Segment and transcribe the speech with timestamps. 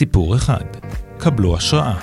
[0.00, 0.64] סיפור אחד.
[1.18, 1.94] קבלו השראה.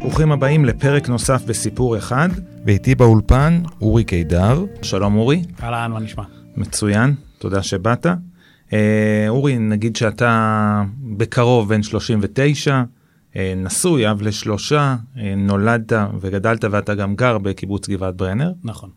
[0.00, 2.28] ברוכים הבאים לפרק נוסף בסיפור אחד,
[2.66, 4.64] ואיתי באולפן אורי קידר.
[4.82, 5.42] שלום אורי.
[5.62, 6.22] אהלן, מה נשמע?
[6.56, 8.06] מצוין, תודה שבאת.
[8.72, 10.82] אה, אורי, נגיד שאתה
[11.16, 12.82] בקרוב בן 39,
[13.36, 18.52] אה, נשוי, אב לשלושה, אה, נולדת וגדלת ואתה גם גר בקיבוץ גבעת ברנר.
[18.64, 18.90] נכון.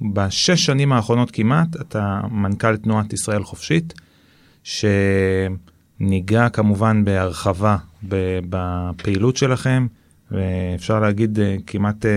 [0.00, 3.94] בשש שנים האחרונות כמעט אתה מנכ"ל תנועת ישראל חופשית,
[4.66, 7.76] שניגע כמובן בהרחבה
[8.48, 9.86] בפעילות שלכם,
[10.30, 12.10] ואפשר להגיד אה, כמעט אה,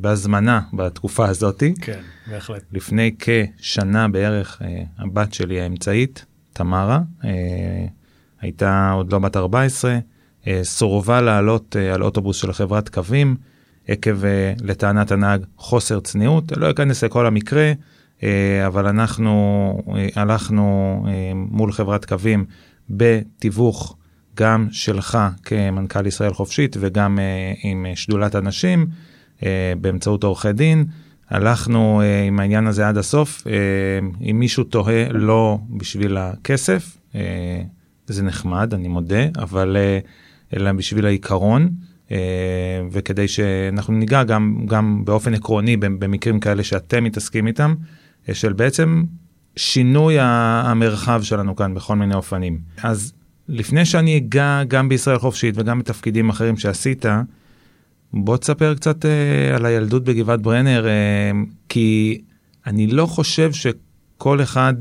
[0.00, 1.74] בהזמנה בתקופה הזאתי.
[1.80, 2.62] כן, בהחלט.
[2.72, 7.00] לפני כשנה בערך אה, הבת שלי האמצעית, תמרה,
[8.40, 9.98] הייתה עוד לא בת 14,
[10.62, 13.36] סורבה לעלות על אוטובוס של חברת קווים.
[13.88, 14.16] עקב,
[14.60, 16.52] לטענת הנהג, חוסר צניעות.
[16.56, 17.72] לא אכנס לכל המקרה,
[18.66, 19.32] אבל אנחנו
[19.96, 21.04] אה, הלכנו
[21.34, 22.44] מול חברת קווים
[22.90, 23.96] בתיווך
[24.36, 27.18] גם שלך כמנכ"ל ישראל חופשית וגם
[27.62, 28.86] עם שדולת הנשים,
[29.80, 30.84] באמצעות עורכי דין.
[31.30, 33.46] הלכנו עם העניין הזה עד הסוף.
[34.30, 36.98] אם מישהו תוהה, לא בשביל הכסף,
[38.06, 39.76] זה נחמד, אני מודה, אבל
[40.56, 41.68] אלא בשביל העיקרון.
[42.12, 48.01] אה, וכדי שאנחנו ניגע גם, גם באופן עקרוני במקרים כאלה שאתם מתעסקים איתם, אה,
[48.32, 49.04] של בעצם
[49.56, 52.58] שינוי המרחב שלנו כאן בכל מיני אופנים.
[52.82, 53.12] אז
[53.48, 57.04] לפני שאני אגע גם בישראל חופשית וגם בתפקידים אחרים שעשית,
[58.12, 61.30] בוא תספר קצת אה, על הילדות בגבעת ברנר, אה,
[61.68, 62.20] כי
[62.66, 64.74] אני לא חושב שכל אחד...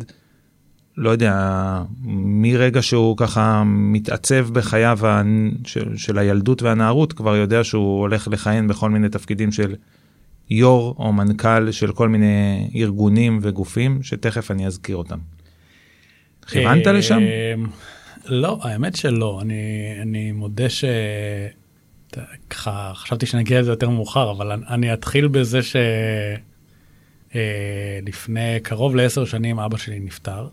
[0.98, 1.36] לא יודע,
[2.26, 5.00] מרגע שהוא ככה מתעצב בחייו
[5.66, 9.76] של, של הילדות והנערות, כבר יודע שהוא הולך לכהן בכל מיני תפקידים של
[10.52, 15.18] יו"ר או מנכ"ל של כל מיני ארגונים וגופים, שתכף אני אזכיר אותם.
[16.48, 17.20] כיוונת אה, לשם?
[18.26, 19.40] לא, האמת שלא.
[19.42, 20.86] אני, אני מודה ש...
[22.50, 25.76] ככה, חשבתי שנגיע לזה יותר מאוחר, אבל אני אתחיל בזה ש...
[27.36, 28.00] אה,
[28.64, 30.48] קרוב לעשר שנים אבא שלי נפטר.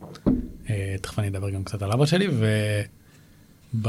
[0.71, 3.89] אה, תכף אני אדבר גם קצת על אבא שלי, וב...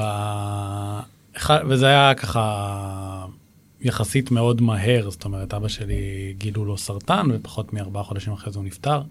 [1.68, 3.26] וזה היה ככה
[3.82, 8.60] יחסית מאוד מהר, זאת אומרת, אבא שלי גילו לו סרטן, ופחות מארבעה חודשים אחרי זה
[8.60, 9.02] הוא נפטר.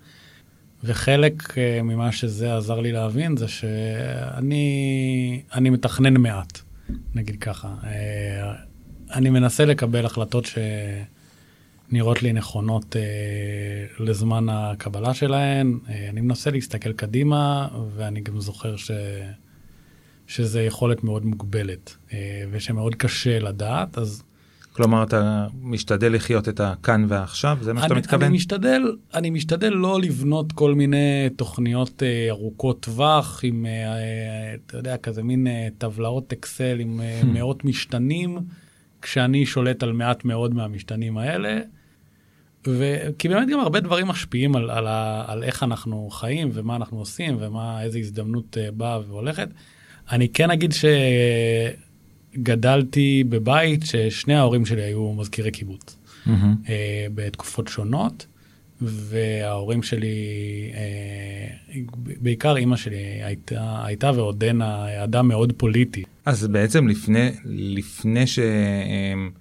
[0.85, 6.61] וחלק אה, ממה שזה עזר לי להבין זה שאני אני מתכנן מעט,
[7.15, 7.75] נגיד ככה.
[9.15, 10.59] אני מנסה לקבל החלטות ש...
[11.91, 15.79] נראות לי נכונות אה, לזמן הקבלה שלהן.
[15.89, 18.91] אה, אני מנסה להסתכל קדימה, ואני גם זוכר ש...
[20.27, 24.23] שזה יכולת מאוד מוגבלת, אה, ושמאוד קשה לדעת, אז...
[24.79, 27.59] כלומר, אתה משתדל לחיות את הכאן והעכשיו?
[27.61, 28.23] זה מה שאתה מתכוון?
[28.23, 34.55] אני משתדל, אני משתדל לא לבנות כל מיני תוכניות אה, ארוכות טווח, עם, אה, אה,
[34.67, 38.39] אתה יודע, כזה מין אה, טבלאות אקסל עם אה, מאות משתנים,
[39.03, 41.61] כשאני שולט על מעט מאוד מהמשתנים האלה.
[42.67, 46.99] וכי באמת גם הרבה דברים משפיעים על, על, ה, על איך אנחנו חיים ומה אנחנו
[46.99, 49.49] עושים ומה, איזה הזדמנות uh, באה והולכת.
[50.11, 50.73] אני כן אגיד
[52.35, 55.97] שגדלתי בבית ששני ההורים שלי היו מזכירי קיבוץ
[56.27, 56.31] mm-hmm.
[56.31, 56.69] uh,
[57.15, 58.27] בתקופות שונות,
[58.81, 60.17] וההורים שלי,
[60.73, 66.03] uh, בעיקר אימא שלי הייתה, הייתה ועודנה אדם מאוד פוליטי.
[66.27, 68.39] אז בעצם לפני, לפני ש...
[68.39, 69.39] Uh,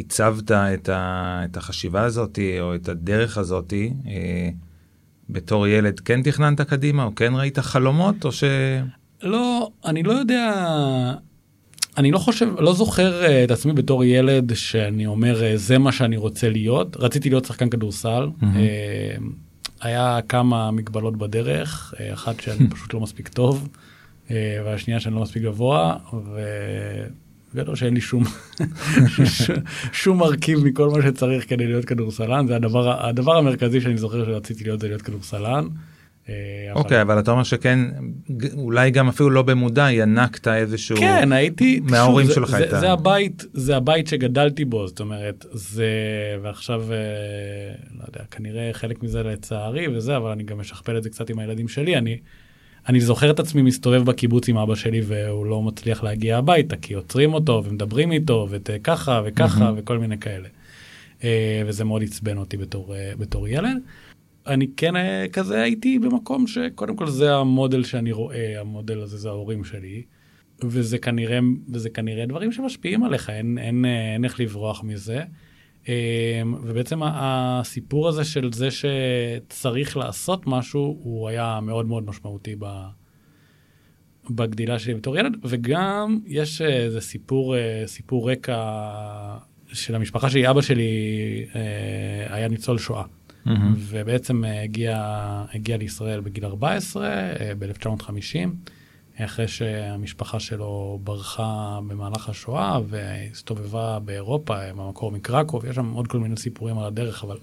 [0.00, 3.72] הצבת את, ה, את החשיבה הזאת או את הדרך הזאת
[4.06, 4.50] אה,
[5.30, 8.44] בתור ילד, כן תכננת קדימה או כן ראית חלומות או ש...
[9.22, 10.64] לא, אני לא יודע,
[12.00, 15.92] אני לא חושב, לא זוכר uh, את עצמי בתור ילד שאני אומר uh, זה מה
[15.92, 16.96] שאני רוצה להיות.
[16.96, 18.28] רציתי להיות שחקן כדורסל.
[18.40, 18.44] Mm-hmm.
[18.44, 19.22] Uh,
[19.80, 23.68] היה כמה מגבלות בדרך, uh, אחת שאני פשוט לא מספיק טוב,
[24.26, 24.30] uh,
[24.64, 26.40] והשנייה שאני לא מספיק גבוה, ו...
[27.54, 28.24] ולא שאין לי שום,
[29.92, 34.64] שום מרכיב מכל מה שצריך כדי להיות כדורסלן, זה הדבר, הדבר המרכזי שאני זוכר שרציתי
[34.64, 35.64] להיות זה להיות כדורסלן.
[36.28, 36.34] אה,
[36.74, 37.12] אוקיי, אבל...
[37.12, 37.78] אבל אתה אומר שכן,
[38.54, 40.96] אולי גם אפילו לא במודע ינקת איזשהו...
[40.96, 41.80] כן, הייתי...
[41.82, 42.50] מההורים שלך.
[42.50, 45.90] זה, זה, זה הבית, זה הבית שגדלתי בו, זאת אומרת, זה...
[46.42, 46.96] ועכשיו, אה,
[47.98, 51.38] לא יודע, כנראה חלק מזה לצערי וזה, אבל אני גם משכפל את זה קצת עם
[51.38, 51.96] הילדים שלי.
[51.96, 52.18] אני...
[52.88, 56.94] אני זוכר את עצמי מסתובב בקיבוץ עם אבא שלי והוא לא מצליח להגיע הביתה כי
[56.94, 59.72] עוצרים אותו ומדברים איתו וככה וככה mm-hmm.
[59.76, 60.48] וכל מיני כאלה.
[61.24, 63.76] אה, וזה מאוד עצבן אותי בתור, אה, בתור ילד.
[64.46, 69.28] אני כן אה, כזה הייתי במקום שקודם כל זה המודל שאני רואה, המודל הזה זה
[69.28, 70.02] ההורים שלי.
[70.64, 71.38] וזה כנראה,
[71.72, 75.22] וזה כנראה דברים שמשפיעים עליך, אין, אין, אין איך לברוח מזה.
[75.88, 75.92] אמ,
[76.62, 82.66] ובעצם הסיפור הזה של זה שצריך לעשות משהו, הוא היה מאוד מאוד משמעותי ב...
[84.30, 88.88] בגדילה שלי בתור ילד, וגם יש איזה סיפור, אה, סיפור רקע
[89.72, 90.90] של המשפחה שלי, אבא שלי
[91.54, 93.04] אה, היה ניצול שואה.
[93.46, 93.50] Mm-hmm.
[93.76, 94.98] ובעצם הגיע,
[95.54, 97.08] הגיע לישראל בגיל 14,
[97.58, 98.48] ב-1950,
[99.24, 106.36] אחרי שהמשפחה שלו ברחה במהלך השואה והסתובבה באירופה, במקור מקרקוב, יש שם עוד כל מיני
[106.36, 107.38] סיפורים על הדרך, אבל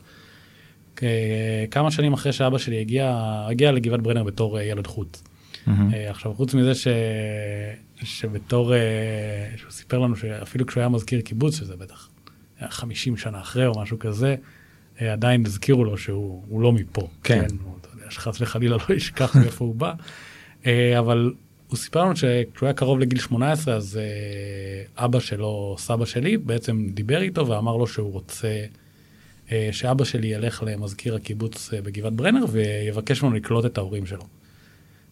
[1.72, 5.24] כמה שנים אחרי שאבא שלי הגיע, הגיע לגבעת ברנר בתור ילד חוץ.
[5.68, 5.72] Mm-hmm.
[6.10, 6.88] עכשיו, חוץ מזה ש...
[8.04, 8.80] שבתור, אה,
[9.58, 12.10] שהוא סיפר לנו שאפילו כשהוא היה מזכיר קיבוץ, שזה בטח
[12.60, 14.36] היה 50 שנה אחרי או משהו כזה, אה,
[15.00, 17.08] עדיין הזכירו לו שהוא לא מפה.
[17.24, 17.48] כן.
[17.50, 17.56] כן
[18.10, 19.94] שחס וחלילה לא ישכח מאיפה הוא בא.
[21.00, 21.34] אבל
[21.68, 24.00] הוא סיפר לנו שכשהוא היה קרוב לגיל 18, אז
[24.98, 28.66] אבא שלו, סבא שלי, בעצם דיבר איתו ואמר לו שהוא רוצה
[29.72, 34.24] שאבא שלי ילך למזכיר הקיבוץ בגבעת ברנר ויבקש ממנו לקלוט את ההורים שלו.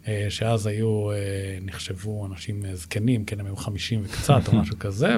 [0.08, 1.16] אה, שאז היו, אה,
[1.62, 5.16] נחשבו אנשים אה, זקנים, כן, הם היו 50 וקצת או משהו כזה,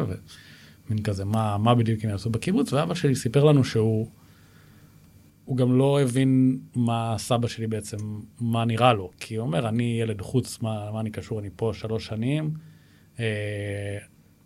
[0.89, 4.09] ומין כזה, מה, מה בדיוק הם יעשו בקיבוץ, ואבא שלי סיפר לנו שהוא,
[5.47, 7.97] הוא גם לא הבין מה סבא שלי בעצם,
[8.41, 11.71] מה נראה לו, כי הוא אומר, אני ילד חוץ, מה, מה אני קשור, אני פה
[11.73, 12.51] שלוש שנים.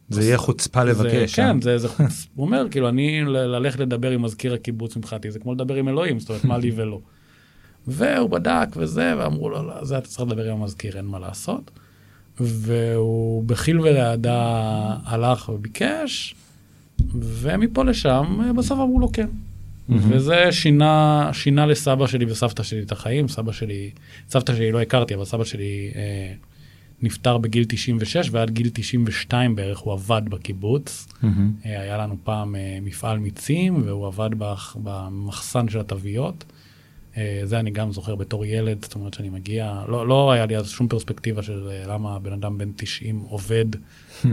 [0.10, 1.36] זה יהיה חוצפה לבקש.
[1.36, 2.28] כן, זה, זה חוצ...
[2.36, 6.20] הוא אומר, כאילו, אני ללכת לדבר עם מזכיר הקיבוץ מבחינתי, זה כמו לדבר עם אלוהים,
[6.20, 7.00] זאת אומרת, מה לי ולא.
[7.88, 11.72] והוא בדק וזה, ואמרו לו, לא, זה אתה צריך לדבר עם המזכיר, אין מה לעשות.
[12.40, 16.36] והוא בחיל ורעדה הלך וביקש,
[17.16, 19.28] ומפה לשם, בסוף אמרו לו כן.
[19.92, 19.96] Mm-hmm.
[20.10, 23.28] וזה שינה, שינה לסבא שלי וסבתא שלי את החיים.
[23.28, 23.92] סבא שלי,
[24.30, 26.34] סבתא שלי לא הכרתי, אבל סבא שלי אה,
[27.02, 31.08] נפטר בגיל 96, ועד גיל 92 בערך הוא עבד בקיבוץ.
[31.08, 31.28] Mm-hmm.
[31.66, 34.30] אה, היה לנו פעם אה, מפעל מיצים, והוא עבד
[34.76, 36.46] במחסן של התוויות.
[37.18, 40.58] אה, זה אני גם זוכר בתור ילד, זאת אומרת שאני מגיע, לא, לא היה לי
[40.58, 43.66] אז שום פרספקטיבה של אה, למה בן אדם בן 90 עובד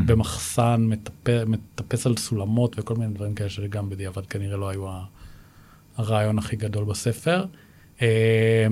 [0.07, 4.87] במחסן, מטפ, מטפס על סולמות וכל מיני דברים כאלה שגם בדיעבד כנראה לא היו
[5.99, 7.45] הרעיון הכי גדול בספר.
[8.03, 8.67] אה,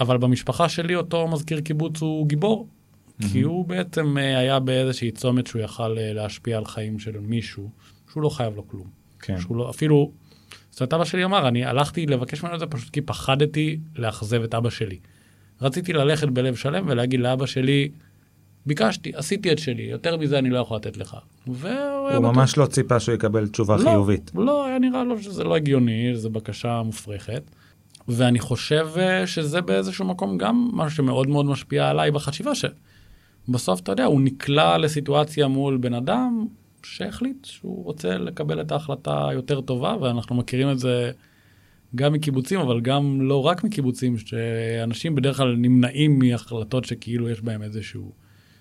[0.00, 2.68] אבל במשפחה שלי אותו מזכיר קיבוץ הוא גיבור,
[3.32, 7.70] כי הוא בעצם היה באיזושהי צומת שהוא יכל להשפיע על חיים של מישהו,
[8.12, 8.86] שהוא לא חייב לו כלום.
[9.20, 9.40] כן.
[9.40, 10.12] שהוא לא, אפילו...
[10.70, 14.42] זאת אומרת, אבא שלי אמר, אני הלכתי לבקש ממנו את זה פשוט כי פחדתי לאכזב
[14.42, 14.98] את אבא שלי.
[15.60, 17.88] רציתי ללכת בלב שלם ולהגיד לאבא שלי,
[18.68, 21.16] ביקשתי, עשיתי את שלי, יותר מזה אני לא יכול לתת לך.
[21.46, 21.56] הוא
[22.20, 24.30] ממש לא ציפה שהוא יקבל תשובה לא, חיובית.
[24.34, 27.42] לא, היה נראה לו שזה לא הגיוני, זו בקשה מופרכת.
[28.08, 33.92] ואני חושב אה, שזה באיזשהו מקום גם משהו שמאוד מאוד משפיע עליי בחשיבה, שבסוף, אתה
[33.92, 36.46] יודע, הוא נקלע לסיטואציה מול בן אדם,
[36.82, 41.10] שהחליט שהוא רוצה לקבל את ההחלטה היותר טובה, ואנחנו מכירים את זה
[41.94, 47.62] גם מקיבוצים, אבל גם לא רק מקיבוצים, שאנשים בדרך כלל נמנעים מהחלטות שכאילו יש בהם
[47.62, 48.12] איזשהו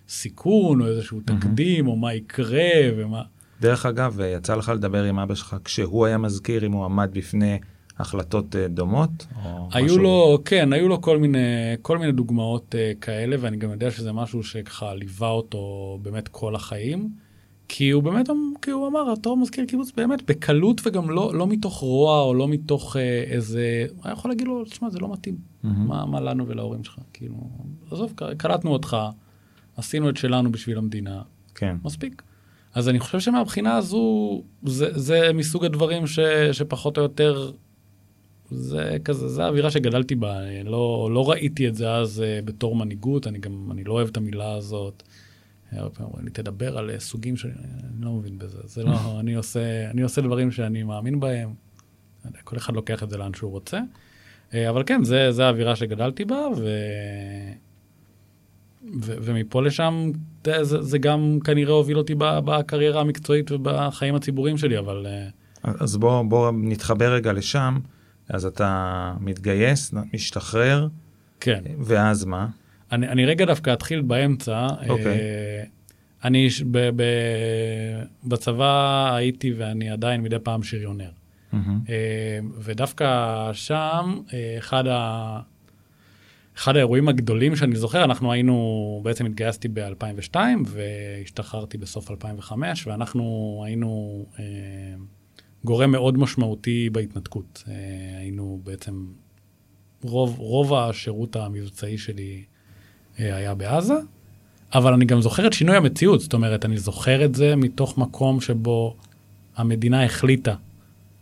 [0.10, 1.90] סיכון, או איזשהו תקדים, mm-hmm.
[1.90, 3.24] או מה יקרה, ומה...
[3.62, 7.60] דרך אגב, יצא לך לדבר עם אבא שלך כשהוא היה מזכיר אם הוא עמד בפני
[8.00, 9.28] החלטות אה, דומות?
[9.72, 9.98] היו משהו...
[9.98, 11.38] לו, כן, היו לו כל מיני,
[11.82, 16.56] כל מיני דוגמאות uh, כאלה, ואני גם יודע שזה משהו שככה ליווה אותו באמת כל
[16.56, 17.10] החיים.
[17.70, 18.30] כי הוא באמת,
[18.62, 22.48] כי הוא אמר, אותו מזכיר קיבוץ באמת בקלות וגם לא, לא מתוך רוע או לא
[22.48, 25.36] מתוך אה, איזה, היה יכול להגיד לו, תשמע, זה לא מתאים.
[25.36, 25.68] Mm-hmm.
[25.68, 26.96] מה, מה לנו ולהורים שלך?
[27.14, 27.36] כאילו,
[27.92, 28.98] עזוב, קלטנו אותך,
[29.78, 31.22] עשינו את שלנו בשביל המדינה,
[31.56, 31.76] כן.
[31.84, 32.22] מספיק.
[32.74, 36.20] אז אני חושב שמבחינה הזו, זה, זה מסוג הדברים ש,
[36.52, 37.52] שפחות או יותר,
[38.52, 43.28] זה כזה, זה האווירה שגדלתי בה, לא, לא ראיתי את זה אז uh, בתור מנהיגות,
[43.28, 45.04] אני גם, אני לא אוהב את המילה הזאת.
[45.72, 47.54] הרבה פעמים אומרים לי, תדבר על אה, סוגים שאני
[48.00, 48.58] לא מבין בזה.
[48.64, 51.54] זה לא, אני עושה, אני עושה דברים שאני מאמין בהם.
[52.44, 53.80] כל אחד לוקח את זה לאן שהוא רוצה.
[54.54, 56.68] אה, אבל כן, זה, זה האווירה שגדלתי בה, ו...
[59.02, 59.14] ו...
[59.22, 60.12] ומפה לשם
[60.62, 65.08] זה, זה גם כנראה הוביל אותי בקריירה המקצועית ובחיים הציבוריים שלי, אבל...
[65.08, 65.28] אה,
[65.80, 67.80] אז בוא, בוא נתחבר רגע לשם.
[68.30, 70.88] אז אתה מתגייס, משתחרר,
[71.40, 71.64] כן.
[71.80, 72.48] ואז מה?
[72.92, 74.68] אני, אני רגע דווקא אתחיל באמצע.
[74.90, 75.06] אוקיי.
[75.06, 75.70] Okay.
[76.24, 77.04] אני ב, ב,
[78.24, 81.10] בצבא הייתי ואני עדיין מדי פעם שריונר.
[81.54, 81.58] Mm-hmm.
[82.60, 85.40] ודווקא שם, אה, אחד, ה,
[86.58, 90.36] אחד האירועים הגדולים שאני זוכר, אנחנו היינו, בעצם התגייסתי ב-2002
[90.66, 94.44] והשתחררתי בסוף 2005, ואנחנו היינו אה,
[95.64, 97.64] גורם מאוד משמעותי בהתנתקות.
[98.20, 99.06] היינו בעצם,
[100.04, 102.44] רוב, רוב השירות המבצעי שלי
[103.18, 103.98] היה בעזה,
[104.74, 108.42] אבל אני גם זוכר את שינוי המציאות, זאת אומרת, אני זוכר את זה מתוך מקום
[108.42, 108.96] שבו
[109.56, 110.56] המדינה החליטה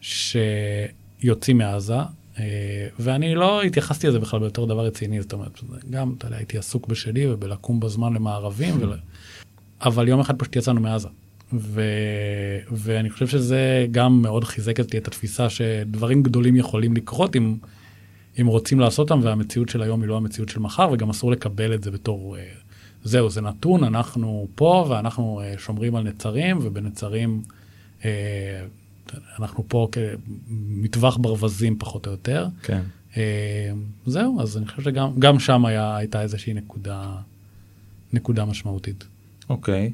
[0.02, 2.06] שיוצאים מעזה, אה,
[3.00, 6.88] ואני לא התייחסתי לזה בכלל בתור דבר רציני, זאת אומרת, גם, אתה יודע, הייתי עסוק
[6.88, 8.94] בשלי ובלקום בזמן למערבים, ול...
[9.82, 11.08] אבל יום אחד פשוט יצאנו מעזה.
[11.54, 11.82] ו...
[12.72, 17.56] ואני חושב שזה גם מאוד חיזק אותי את התפיסה שדברים גדולים יכולים לקרות אם,
[18.42, 21.74] אם רוצים לעשות אותם, והמציאות של היום היא לא המציאות של מחר, וגם אסור לקבל
[21.74, 22.44] את זה בתור, אה,
[23.04, 27.42] זהו, זה נתון, אנחנו פה ואנחנו אה, שומרים על נצרים, ובנצרים
[29.40, 32.48] אנחנו פה כמטווח ברווזים פחות או יותר.
[32.64, 32.82] כן.
[34.06, 37.16] זהו, אז אני חושב שגם שם היה, הייתה איזושהי נקודה,
[38.14, 39.04] נקודה משמעותית.
[39.50, 39.92] אוקיי.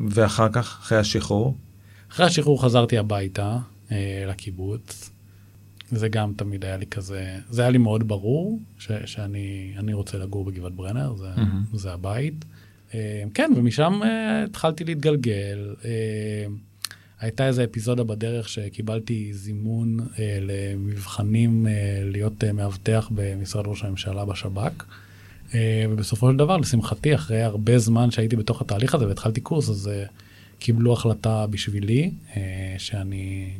[0.00, 1.56] ואחר כך, אחרי השחרור?
[2.10, 3.58] אחרי השחרור חזרתי הביתה
[3.92, 5.10] אה, לקיבוץ.
[5.90, 10.44] זה גם תמיד היה לי כזה, זה היה לי מאוד ברור ש, שאני רוצה לגור
[10.44, 11.76] בגבעת ברנר, זה, mm-hmm.
[11.76, 12.44] זה הבית.
[12.94, 15.74] אה, כן, ומשם אה, התחלתי להתגלגל.
[17.22, 21.72] אה, הייתה איזו אפיזודה בדרך שקיבלתי זימון אה, למבחנים אה,
[22.04, 24.84] להיות אה, מאבטח במשרד ראש הממשלה בשב"כ.
[25.54, 29.88] אה, ובסופו של דבר, לשמחתי, אחרי הרבה זמן שהייתי בתוך התהליך הזה והתחלתי קורס, אז
[29.88, 30.04] אה,
[30.58, 33.50] קיבלו החלטה בשבילי, אה, שאני,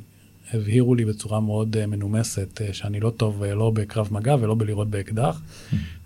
[0.53, 5.41] הבהירו לי בצורה מאוד מנומסת שאני לא טוב לא בקרב מגע ולא בלירות באקדח,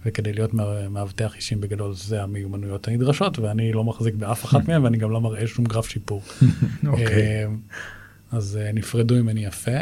[0.06, 0.54] וכדי להיות
[0.90, 5.20] מאבטח אישים בגדול זה המיומנויות הנדרשות, ואני לא מחזיק באף אחת מהן ואני גם לא
[5.20, 6.22] מראה שום גרף שיפור.
[6.86, 7.46] אוקיי.
[8.32, 9.78] אז נפרדו ממני יפה.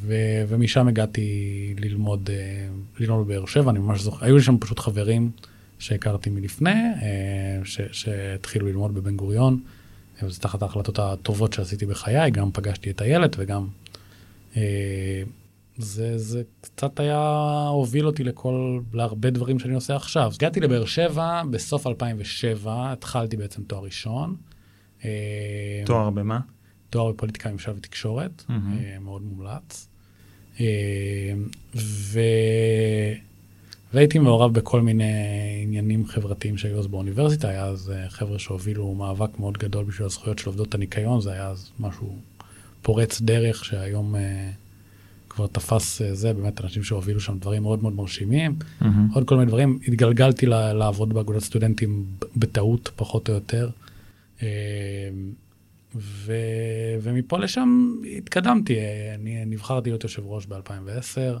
[0.00, 0.14] ו,
[0.48, 2.68] ומשם הגעתי ללמוד, אה,
[3.00, 5.30] ללמוד בבאר שבע, אני ממש זוכר, היו לי שם פשוט חברים
[5.78, 9.60] שהכרתי מלפני, אה, ש, שהתחילו ללמוד בבן גוריון,
[10.22, 13.66] וזה תחת ההחלטות הטובות שעשיתי בחיי, גם פגשתי את איילת וגם
[14.56, 15.22] אה,
[15.78, 17.18] זה, זה קצת היה,
[17.68, 20.32] הוביל אותי לכל, להרבה דברים שאני עושה עכשיו.
[20.34, 24.36] הגעתי לבאר שבע בסוף 2007, התחלתי בעצם תואר ראשון.
[25.86, 26.40] תואר במה?
[26.90, 29.00] תואר בפוליטיקה, ממשל ותקשורת, mm-hmm.
[29.00, 29.88] מאוד מומלץ.
[30.60, 30.66] אה,
[31.74, 32.20] ו...
[33.94, 35.12] והייתי מעורב בכל מיני
[35.62, 40.38] עניינים חברתיים שהיו אז באוניברסיטה, היה אז אה, חבר'ה שהובילו מאבק מאוד גדול בשביל הזכויות
[40.38, 42.16] של עובדות הניקיון, זה היה אז משהו
[42.82, 44.14] פורץ דרך שהיום
[45.34, 48.56] כבר תפס זה, באמת אנשים שהובילו שם דברים מאוד מאוד מרשימים.
[48.60, 48.86] Mm-hmm.
[49.14, 52.04] עוד כל מיני דברים, התגלגלתי לעבוד באגודת סטודנטים
[52.36, 53.70] בטעות פחות או יותר.
[55.94, 56.32] ו...
[57.02, 58.76] ומפה לשם התקדמתי,
[59.14, 61.38] אני נבחרתי להיות יושב ראש ב-2010.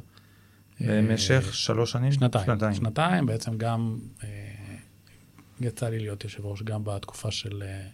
[0.80, 2.12] במשך אה, שלוש שנים?
[2.12, 2.44] שנתיים.
[2.46, 2.74] שנתיים.
[2.74, 4.28] שנתיים, בעצם גם אה,
[5.60, 7.86] יצא לי להיות יושב ראש גם בתקופה של, אה,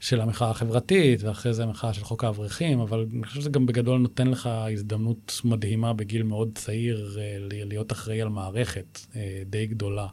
[0.00, 4.00] של המחאה החברתית, ואחרי זה המחאה של חוק האברכים, אבל אני חושב שזה גם בגדול
[4.00, 7.18] נותן לך הזדמנות מדהימה בגיל מאוד צעיר
[7.50, 9.00] להיות אחראי על מערכת
[9.46, 10.06] די גדולה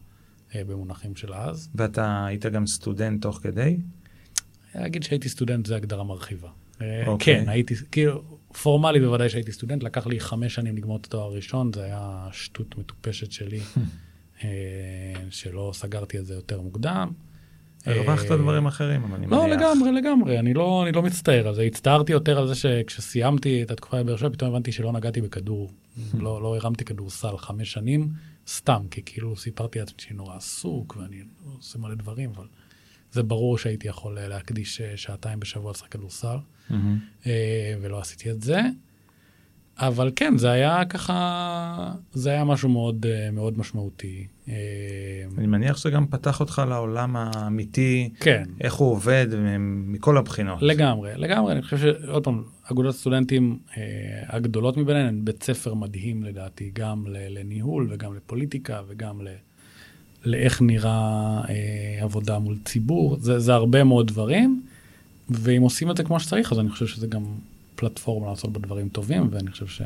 [0.56, 1.70] במונחים של אז.
[1.76, 3.78] ואתה היית גם סטודנט תוך כדי?
[4.76, 6.50] להגיד שהייתי סטודנט זה הגדרה מרחיבה.
[6.50, 6.82] Okay.
[6.82, 7.40] אה, אוקיי.
[7.40, 8.24] כן, הייתי, כאילו,
[8.62, 12.78] פורמלית בוודאי שהייתי סטודנט, לקח לי חמש שנים לגמור את התואר הראשון, זה היה שטות
[12.78, 13.60] מטופשת שלי,
[14.44, 14.50] אה,
[15.30, 17.12] שלא סגרתי את זה יותר מוקדם.
[17.86, 19.60] הרווחת אה, דברים אחרים, אבל אני לא, מניח.
[19.60, 21.62] לא, לגמרי, לגמרי, אני לא, אני לא מצטער על זה.
[21.62, 25.72] הצטערתי יותר על זה שכשסיימתי את התקופה בבאר שבע, פתאום הבנתי שלא נגעתי בכדור.
[26.14, 28.10] לא, לא הרמתי כדורסל חמש שנים,
[28.48, 31.22] סתם, כי כאילו סיפרתי לעצמי שאני נורא עסוק, ואני
[31.58, 32.46] עושה מלא דברים, אבל...
[33.12, 36.38] זה ברור שהייתי יכול אה, להקדיש אה, שעתיים בשבוע לשחק כדורסל,
[36.72, 37.26] mm-hmm.
[37.82, 38.62] ולא עשיתי את זה.
[39.80, 44.28] אבל כן, זה היה ככה, זה היה משהו מאוד, מאוד משמעותי.
[45.38, 48.44] אני מניח שזה גם פתח אותך לעולם האמיתי, כן.
[48.62, 49.28] איך הוא עובד
[49.60, 50.62] מכל הבחינות.
[50.62, 51.54] לגמרי, לגמרי.
[51.54, 53.60] אני חושב שעוד פעם, אגודות הסטודנטים
[54.28, 59.28] הגדולות מביניהן הן בית ספר מדהים לדעתי, גם לניהול וגם לפוליטיקה וגם ל...
[60.26, 64.64] לאיך נראה אה, עבודה מול ציבור, זה, זה הרבה מאוד דברים,
[65.30, 67.24] ואם עושים את זה כמו שצריך, אז אני חושב שזה גם
[67.76, 69.86] פלטפורמה לעשות בה דברים טובים, ואני חושב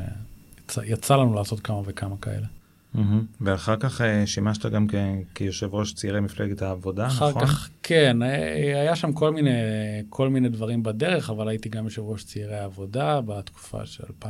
[0.70, 2.46] שיצא לנו לעשות כמה וכמה כאלה.
[2.94, 2.98] Mm-hmm.
[3.40, 4.94] ואחר כך uh, שימשת גם כ-
[5.34, 7.42] כיושב ראש צעירי מפלגת העבודה, אחר נכון?
[7.42, 9.50] אחר כך, כן, אה, היה שם כל מיני,
[10.08, 14.24] כל מיני דברים בדרך, אבל הייתי גם יושב ראש צעירי העבודה בתקופה של 2014-2016,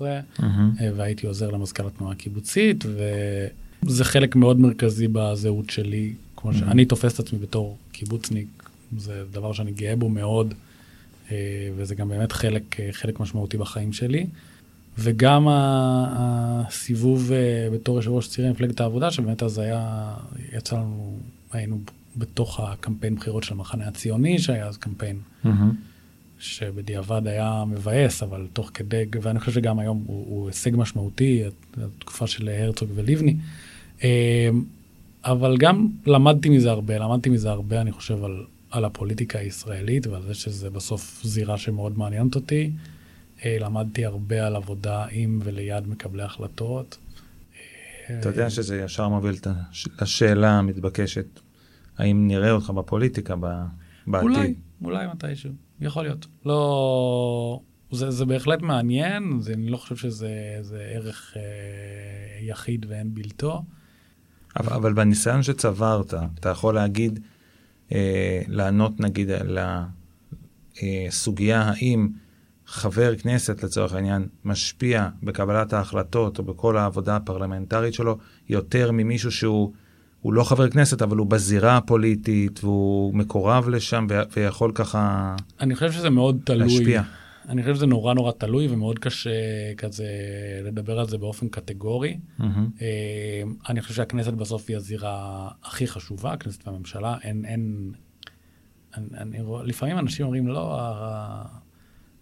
[0.00, 0.42] mm-hmm.
[0.96, 3.02] והייתי עוזר למזכ"ל התנועה הקיבוצית, ו...
[3.82, 8.48] זה חלק מאוד מרכזי בזהות שלי, כמו שאני תופס את עצמי בתור קיבוצניק,
[8.98, 10.67] זה דבר שאני גאה בו מאוד, אה,
[11.76, 14.26] וזה גם באמת חלק, אה, חלק משמעותי בחיים שלי.
[14.98, 20.14] וגם הסיבוב אה, בתור יושב ראש צעירי מפלגת העבודה, שבאמת אז היה,
[20.52, 21.18] יצא לנו,
[21.52, 21.78] היינו
[22.16, 25.48] בתוך הקמפיין בחירות של המחנה הציוני, שהיה אז קמפיין mm-hmm.
[26.38, 31.42] שבדיעבד היה מבאס, אבל תוך כדי, ואני חושב שגם היום הוא, הוא הישג משמעותי,
[31.76, 33.36] התקופה של הרצוג ולבני.
[35.24, 40.22] אבל גם למדתי מזה הרבה, למדתי מזה הרבה, אני חושב, על, על הפוליטיקה הישראלית ועל
[40.22, 42.70] זה שזה בסוף זירה שמאוד מעניינת אותי.
[43.44, 46.98] למדתי הרבה על עבודה עם וליד מקבלי החלטות.
[48.20, 49.36] אתה יודע שזה ישר מוביל
[50.00, 51.40] לשאלה המתבקשת,
[51.98, 54.28] האם נראה אותך בפוליטיקה בעתיד?
[54.28, 56.26] אולי, אולי מתישהו, יכול להיות.
[56.46, 57.60] לא...
[57.90, 61.42] זה, זה בהחלט מעניין, זה, אני לא חושב שזה ערך אה,
[62.40, 63.62] יחיד ואין בלתו.
[64.56, 67.37] אבל, אבל בניסיון שצברת, אתה יכול להגיד, אה,
[68.48, 69.30] לענות נגיד
[70.82, 72.08] לסוגיה אה, האם
[72.66, 78.18] חבר כנסת לצורך העניין משפיע בקבלת ההחלטות או בכל העבודה הפרלמנטרית שלו
[78.48, 79.72] יותר ממישהו שהוא
[80.20, 85.92] הוא לא חבר כנסת אבל הוא בזירה הפוליטית והוא מקורב לשם ויכול ככה אני חושב
[85.92, 86.58] שזה מאוד תלוי.
[86.58, 87.02] להשפיע.
[87.48, 89.30] אני חושב שזה נורא נורא תלוי ומאוד קשה
[89.76, 90.08] כזה
[90.64, 92.18] לדבר על זה באופן קטגורי.
[92.40, 92.42] Mm-hmm.
[93.68, 97.16] אני חושב שהכנסת בסוף היא הזירה הכי חשובה, הכנסת והממשלה.
[97.22, 97.92] אין, אין,
[98.96, 100.78] אני, אני, לפעמים אנשים אומרים, לא,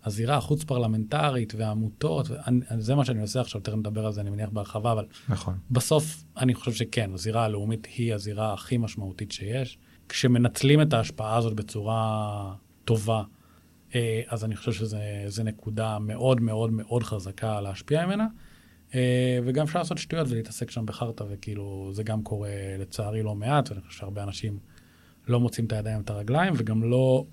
[0.05, 4.31] הזירה החוץ פרלמנטרית והעמותות, ואני, זה מה שאני עושה עכשיו, תכף נדבר על זה, אני
[4.31, 5.59] מניח בהרחבה, אבל נכון.
[5.71, 9.79] בסוף אני חושב שכן, הזירה הלאומית היא הזירה הכי משמעותית שיש.
[10.09, 12.55] כשמנצלים את ההשפעה הזאת בצורה
[12.85, 13.23] טובה,
[14.29, 18.27] אז אני חושב שזו נקודה מאוד מאוד מאוד חזקה להשפיע ממנה.
[18.95, 23.71] אה, וגם אפשר לעשות שטויות ולהתעסק שם בחרטא, וכאילו, זה גם קורה לצערי לא מעט,
[23.71, 24.59] ואני חושב שהרבה אנשים
[25.29, 27.25] לא מוצאים את הידיים ואת הרגליים, וגם לא,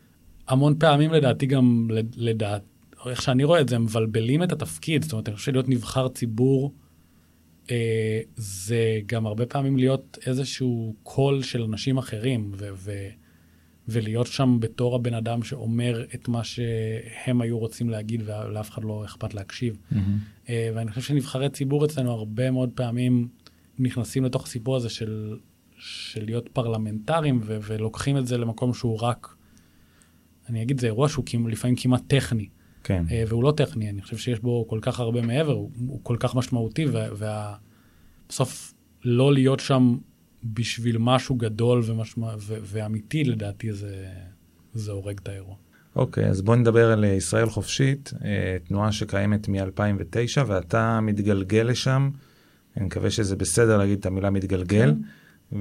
[0.47, 2.61] המון פעמים לדעתי גם, לדעת,
[3.09, 5.03] איך שאני רואה את זה, הם מבלבלים את התפקיד.
[5.03, 6.73] זאת אומרת, אני חושב שלהיות נבחר ציבור,
[7.71, 13.09] אה, זה גם הרבה פעמים להיות איזשהו קול של אנשים אחרים, ו- ו-
[13.87, 19.05] ולהיות שם בתור הבן אדם שאומר את מה שהם היו רוצים להגיד, ולאף אחד לא
[19.05, 19.77] אכפת להקשיב.
[19.77, 19.95] Mm-hmm.
[20.49, 23.27] אה, ואני חושב שנבחרי ציבור אצלנו הרבה מאוד פעמים
[23.79, 25.37] נכנסים לתוך הסיפור הזה של,
[25.77, 29.35] של להיות פרלמנטרים, ו- ולוקחים את זה למקום שהוא רק...
[30.49, 32.47] אני אגיד, זה אירוע שהוא לפעמים כמעט טכני.
[32.83, 33.05] כן.
[33.11, 36.17] אה, והוא לא טכני, אני חושב שיש בו כל כך הרבה מעבר, הוא, הוא כל
[36.19, 36.85] כך משמעותי,
[38.29, 38.73] ובסוף
[39.03, 39.97] לא להיות שם
[40.43, 44.05] בשביל משהו גדול ומשמע, ו, ואמיתי, לדעתי זה,
[44.73, 45.55] זה הורג את האירוע.
[45.95, 52.09] אוקיי, אז בוא נדבר על ישראל חופשית, אה, תנועה שקיימת מ-2009, ואתה מתגלגל לשם,
[52.77, 54.89] אני מקווה שזה בסדר להגיד את המילה מתגלגל.
[54.89, 54.97] כן.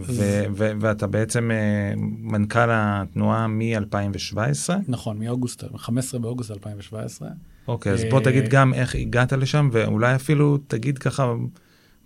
[0.01, 4.71] ו- ו- ואתה בעצם uh, מנכ"ל התנועה מ-2017?
[4.89, 7.29] נכון, מאוגוסט, 15 באוגוסט 2017.
[7.69, 11.35] אוקיי, אז בוא אה, תגיד גם איך הגעת לשם, ואולי אפילו תגיד ככה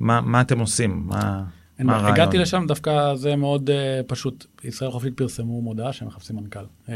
[0.01, 1.45] מה, מה אתם עושים, מה,
[1.79, 2.15] מה הרעיון.
[2.15, 3.73] הגעתי לשם דווקא זה מאוד uh,
[4.07, 6.59] פשוט, ישראל חופשית פרסמו מודעה שהם מחפשים מנכ"ל.
[6.59, 6.91] Mm-hmm.
[6.91, 6.93] Uh,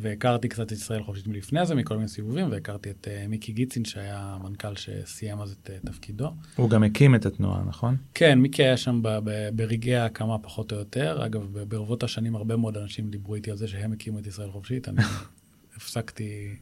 [0.00, 3.84] והכרתי קצת את ישראל חופשית מלפני זה, מכל מיני סיבובים, והכרתי את uh, מיקי גיצין,
[3.84, 6.30] שהיה המנכ"ל שסיים אז את uh, תפקידו.
[6.56, 7.96] הוא גם הקים את התנועה, נכון?
[8.14, 11.26] כן, מיקי היה שם ב- ב- ברגעי ההקמה פחות או יותר.
[11.26, 14.88] אגב, ברבות השנים הרבה מאוד אנשים דיברו איתי על זה שהם הקימו את ישראל חופשית.
[14.88, 15.02] אני
[15.76, 16.56] הפסקתי,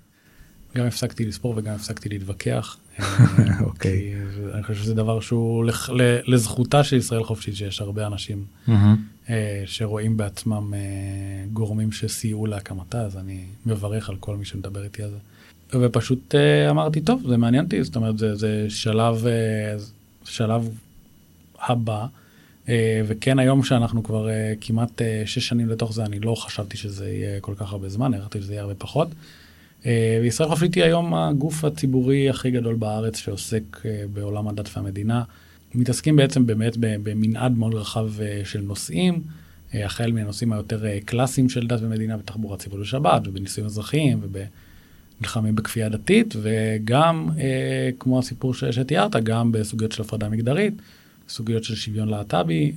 [0.76, 2.76] גם הפסקתי לספור וגם הפסקתי להתווכח.
[3.60, 4.14] אוקיי.
[4.54, 5.64] אני חושב שזה דבר שהוא
[6.26, 8.44] לזכותה של ישראל חופשית, שיש הרבה אנשים
[9.30, 10.80] אה, שרואים בעצמם אה,
[11.52, 15.16] גורמים שסייעו להקמתה, אז אני מברך על כל מי שמדבר איתי על זה.
[15.80, 19.24] ופשוט אה, אמרתי, טוב, זה מעניין אותי, זאת אומרת, זה, זה שלב,
[20.24, 20.68] שלב
[21.58, 22.06] הבא.
[23.06, 24.28] וכן, היום שאנחנו כבר
[24.60, 28.40] כמעט שש שנים לתוך זה, אני לא חשבתי שזה יהיה כל כך הרבה זמן, הערכתי
[28.40, 29.08] שזה יהיה הרבה פחות.
[30.22, 33.62] וישראל חופשית היא היום הגוף הציבורי הכי גדול בארץ שעוסק
[34.12, 35.22] בעולם הדת והמדינה.
[35.77, 39.22] מתעסקים בעצם באמת במנעד מאוד רחב אה, של נושאים,
[39.75, 45.55] אה, החל מהנושאים היותר אה, קלאסיים של דת ומדינה בתחבורה ציבורית בשבת ובנישואים אזרחיים ובנלחמים
[45.55, 47.31] בכפייה דתית, וגם,
[47.99, 50.75] כמו הסיפור שתיארת, גם בסוגיות של הפרדה מגדרית,
[51.29, 52.72] סוגיות של שוויון להט"בי.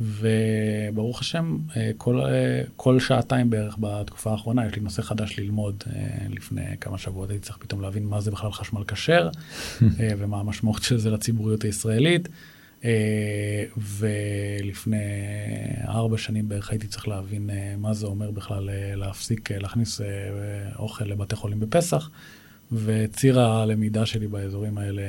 [0.00, 5.84] וברוך השם, אה, כל, אה, כל שעתיים בערך בתקופה האחרונה יש לי נושא חדש ללמוד.
[5.86, 9.30] אה, לפני כמה שבועות הייתי צריך פתאום להבין מה זה בכלל חשמל כשר,
[10.18, 12.28] ומה המשמעות של זה לציבוריות הישראלית.
[13.98, 14.96] ולפני
[15.88, 20.00] ארבע שנים בערך הייתי צריך להבין מה זה אומר בכלל להפסיק להכניס
[20.78, 22.10] אוכל לבתי חולים בפסח.
[22.72, 25.02] וציר הלמידה שלי באזורים האלה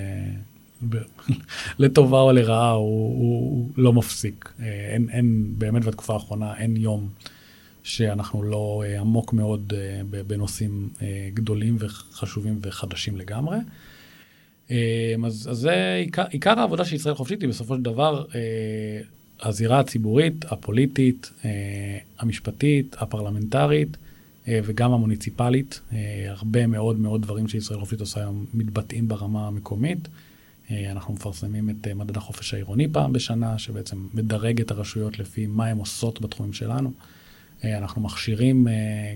[1.80, 4.54] לטובה או לרעה, הוא, הוא, הוא לא מפסיק.
[4.60, 7.10] אה, אין, אין, באמת בתקופה האחרונה אין יום
[7.84, 10.90] שאנחנו לא אה, עמוק מאוד אה, בנושאים
[11.34, 13.58] גדולים וחשובים וחדשים לגמרי.
[15.26, 18.26] אז, אז זה עיקר, עיקר העבודה של ישראל חופשית היא בסופו של דבר
[19.42, 21.32] הזירה הציבורית, הפוליטית,
[22.20, 23.98] המשפטית, הפרלמנטרית.
[24.50, 25.82] וגם המוניציפלית,
[26.28, 30.08] הרבה מאוד מאוד דברים שישראל חופשית עושה היום מתבטאים ברמה המקומית.
[30.72, 35.48] אה, אנחנו מפרסמים את אה, מדד החופש העירוני פעם בשנה, שבעצם מדרג את הרשויות לפי
[35.48, 36.92] מה הן עושות בתחומים שלנו.
[37.64, 38.68] אה, אנחנו מכשירים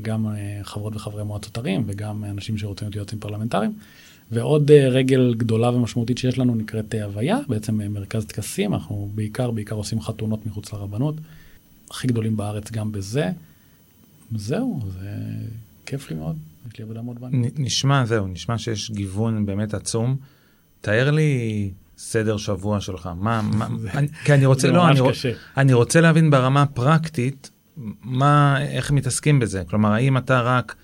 [0.02, 0.28] גם
[0.64, 3.74] חברות וחברי מועצות ערים וגם אנשים שרוצים להיות יועצים פרלמנטריים.
[4.32, 10.02] ועוד רגל גדולה ומשמעותית שיש לנו נקראת הוויה, בעצם מרכז טקסים, אנחנו בעיקר בעיקר עושים
[10.02, 11.16] חתונות מחוץ לרבנות,
[11.90, 13.32] הכי גדולים בארץ גם בזה.
[14.36, 15.16] זהו, זה
[15.86, 16.36] כיף לי מאוד,
[16.72, 17.60] יש לי עבודה מאוד מעניינת.
[17.60, 20.16] נשמע, זהו, נשמע שיש גיוון באמת עצום.
[20.82, 23.68] תאר לי סדר שבוע שלך, מה, מה,
[23.98, 25.00] אני, כי אני רוצה, לא, אני,
[25.58, 27.52] אני רוצה להבין ברמה הפרקטית,
[28.02, 30.76] מה, איך מתעסקים בזה, כלומר, האם אתה רק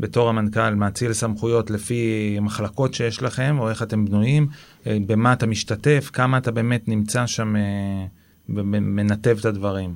[0.00, 4.48] בתור המנכ"ל מאציל סמכויות לפי מחלקות שיש לכם, או איך אתם בנויים,
[4.86, 8.06] אה, במה אתה משתתף, כמה אתה באמת נמצא שם, אה,
[8.48, 9.94] מנתב את הדברים.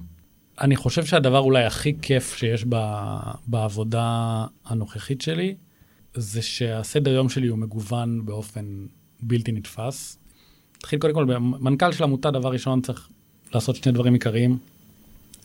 [0.60, 2.76] אני חושב שהדבר אולי הכי כיף שיש ב,
[3.46, 5.54] בעבודה הנוכחית שלי,
[6.14, 8.86] זה שהסדר יום שלי הוא מגוון באופן
[9.22, 10.18] בלתי נתפס.
[10.76, 13.08] נתחיל קודם כל, מנכ"ל של עמותה, דבר ראשון צריך
[13.54, 14.58] לעשות שני דברים עיקריים,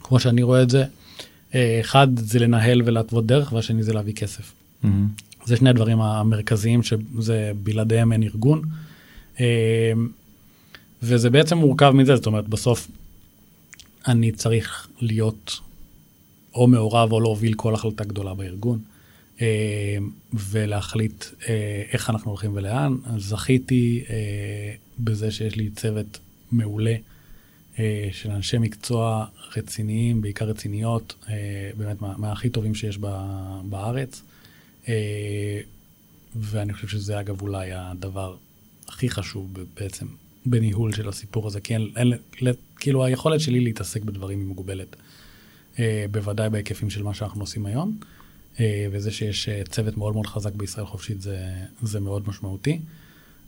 [0.03, 0.86] כמו שאני רואה את זה.
[1.55, 4.53] אה, אחד זה לנהל ולהתוות דרך, והשני זה להביא כסף.
[4.83, 4.88] Mm-hmm.
[5.45, 8.62] זה שני הדברים המרכזיים שזה בלעדיהם אין ארגון.
[9.39, 9.93] אה,
[11.01, 12.88] וזה בעצם מורכב מזה, זאת אומרת, בסוף
[14.07, 15.59] אני צריך להיות
[16.55, 18.79] או מעורב או להוביל כל החלטה גדולה בארגון.
[19.41, 19.98] אה,
[20.34, 22.96] ולהחליט אה, איך אנחנו הולכים ולאן.
[23.17, 26.19] זכיתי אה, בזה שיש לי צוות
[26.52, 26.96] מעולה
[28.12, 29.26] של אנשי מקצוע
[29.58, 31.15] רציניים, בעיקר רציניות,
[31.78, 32.98] באמת מה, מה הכי טובים שיש
[33.63, 34.22] בארץ.
[36.36, 38.36] ואני חושב שזה אגב אולי הדבר
[38.88, 40.06] הכי חשוב בעצם
[40.46, 42.13] בניהול של הסיפור הזה, כי אין, אין,
[42.76, 44.96] כאילו היכולת שלי להתעסק בדברים היא מוגבלת,
[46.12, 47.98] בוודאי בהיקפים של מה שאנחנו עושים היום.
[48.60, 51.38] אה, וזה שיש אה, צוות מאוד מאוד חזק בישראל חופשית זה,
[51.82, 52.80] זה מאוד משמעותי.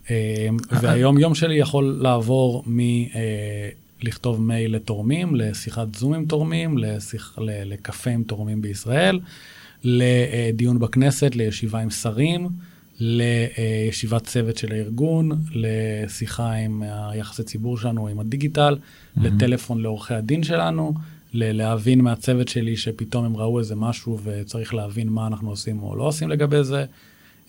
[0.09, 8.09] אה, והיום יום שלי יכול לעבור מלכתוב מייל לתורמים, לשיחת זום עם תורמים, לשיח, לקפה
[8.09, 9.19] עם תורמים בישראל,
[9.83, 12.49] לדיון בכנסת, לישיבה עם שרים,
[12.99, 19.21] לישיבת צוות של הארגון, לשיחה עם היחסי ציבור שלנו, עם הדיגיטל, mm-hmm.
[19.23, 20.93] לטלפון לעורכי הדין שלנו.
[21.35, 26.03] להבין מהצוות שלי שפתאום הם ראו איזה משהו וצריך להבין מה אנחנו עושים או לא
[26.03, 26.85] עושים לגבי זה.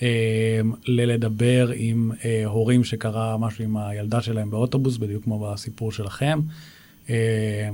[0.02, 6.40] אה, ללדבר עם אה, הורים שקרה משהו עם הילדה שלהם באוטובוס, בדיוק כמו בסיפור שלכם.
[7.10, 7.68] אה,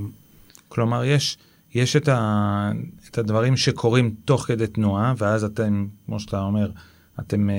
[0.69, 1.37] כלומר, יש,
[1.75, 2.71] יש את, ה,
[3.09, 6.71] את הדברים שקורים תוך כדי תנועה, ואז אתם, כמו שאתה אומר,
[7.19, 7.49] אתם,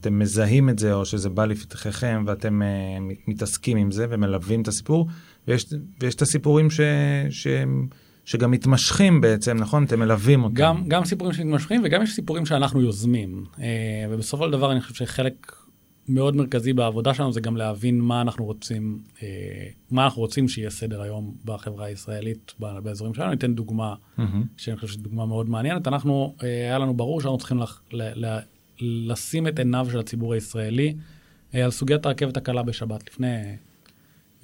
[0.00, 2.62] אתם מזהים את זה, או שזה בא לפתחכם, ואתם
[3.26, 5.08] מתעסקים עם זה ומלווים את הסיפור,
[5.48, 5.66] ויש,
[6.00, 6.80] ויש את הסיפורים ש,
[7.30, 7.46] ש,
[8.24, 9.84] שגם מתמשכים בעצם, נכון?
[9.84, 10.54] אתם מלווים אותם.
[10.54, 13.44] גם, גם סיפורים שמתמשכים וגם יש סיפורים שאנחנו יוזמים.
[13.60, 13.66] אה,
[14.10, 15.52] ובסופו של דבר אני חושב שחלק
[16.08, 19.28] מאוד מרכזי בעבודה שלנו זה גם להבין מה אנחנו רוצים, אה,
[19.90, 23.28] מה אנחנו רוצים שיהיה סדר היום בחברה הישראלית באזורים שלנו.
[23.28, 24.22] אני אתן דוגמה, mm-hmm.
[24.56, 25.88] שאני חושב שזו דוגמה מאוד מעניינת.
[25.88, 28.38] אנחנו, אה, היה לנו ברור שאנחנו צריכים לח, ל, ל,
[28.80, 30.94] לשים את עיניו של הציבור הישראלי
[31.52, 33.56] על סוגיית הרכבת הקלה בשבת לפני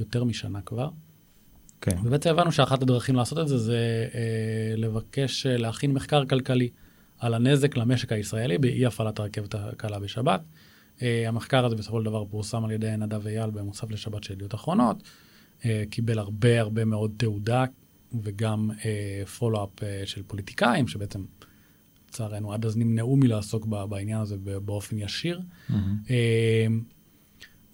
[0.01, 0.89] יותר משנה כבר.
[1.81, 1.97] כן.
[2.05, 6.69] ובעצם הבנו שאחת הדרכים לעשות את זה זה אה, לבקש אה, להכין מחקר כלכלי
[7.19, 10.41] על הנזק למשק הישראלי באי הפעלת הרכבת הקלה בשבת.
[11.03, 14.55] אה, המחקר הזה בסופו של דבר פורסם על ידי נדב אייל במוסף לשבת של ידיעות
[14.55, 15.03] אחרונות,
[15.65, 17.65] אה, קיבל הרבה הרבה מאוד תעודה
[18.23, 18.71] וגם
[19.39, 21.25] פולו-אפ אה, אה, של פוליטיקאים שבעצם
[22.09, 25.41] לצערנו עד אז נמנעו מלעסוק בעניין הזה באופן ישיר.
[25.41, 25.75] Mm-hmm.
[26.11, 26.67] אה,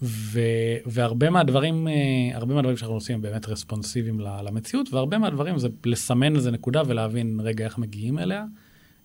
[0.01, 0.39] ו,
[0.85, 1.93] והרבה מהדברים, אה,
[2.33, 7.39] הרבה מהדברים שאנחנו עושים הם באמת רספונסיביים למציאות, והרבה מהדברים זה לסמן איזה נקודה ולהבין
[7.43, 8.45] רגע איך מגיעים אליה.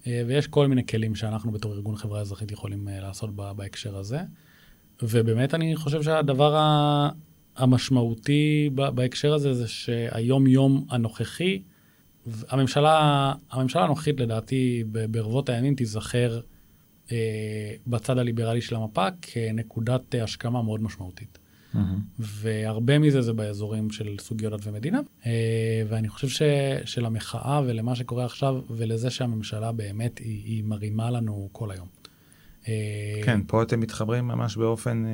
[0.06, 4.20] אה, ויש כל מיני כלים שאנחנו בתור ארגון חברה אזרחית יכולים אה, לעשות בהקשר הזה.
[5.02, 6.56] ובאמת אני חושב שהדבר
[7.56, 11.62] המשמעותי בהקשר הזה זה שהיום יום הנוכחי,
[12.48, 16.40] הממשלה, הממשלה הנוכחית לדעתי ברבות הימים תיזכר
[17.86, 21.38] בצד הליברלי של המפה כנקודת אה, השכמה מאוד משמעותית.
[21.74, 21.78] Mm-hmm.
[22.18, 26.42] והרבה מזה זה באזורים של סוגיות דת ומדינה, אה, ואני חושב ש,
[26.84, 31.86] שלמחאה ולמה שקורה עכשיו ולזה שהממשלה באמת היא, היא מרימה לנו כל היום.
[33.24, 35.04] כן, פה אתם מתחברים ממש באופן...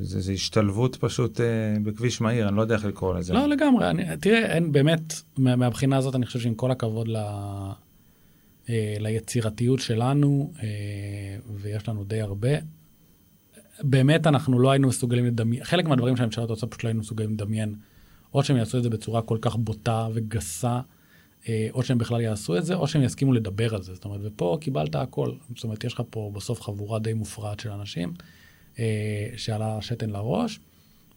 [0.00, 1.40] זה, זה השתלבות פשוט
[1.82, 3.34] בכביש מהיר, אני לא יודע איך לקרוא לזה.
[3.34, 3.90] לא, לגמרי.
[3.90, 7.72] אני, תראה, אין באמת, מהבחינה הזאת, אני חושב שעם כל הכבוד ל, אה,
[8.98, 10.68] ליצירתיות שלנו, אה,
[11.54, 12.50] ויש לנו די הרבה.
[13.80, 17.74] באמת אנחנו לא היינו מסוגלים לדמיין, חלק מהדברים שהממשלה עושה פשוט לא היינו מסוגלים לדמיין,
[18.34, 20.80] או שהם יעשו את זה בצורה כל כך בוטה וגסה,
[21.48, 23.94] אה, או שהם בכלל יעשו את זה, או שהם יסכימו לדבר על זה.
[23.94, 25.32] זאת אומרת, ופה קיבלת הכל.
[25.54, 28.14] זאת אומרת, יש לך פה בסוף חבורה די מופרעת של אנשים,
[29.36, 30.60] שעלה שתן לראש,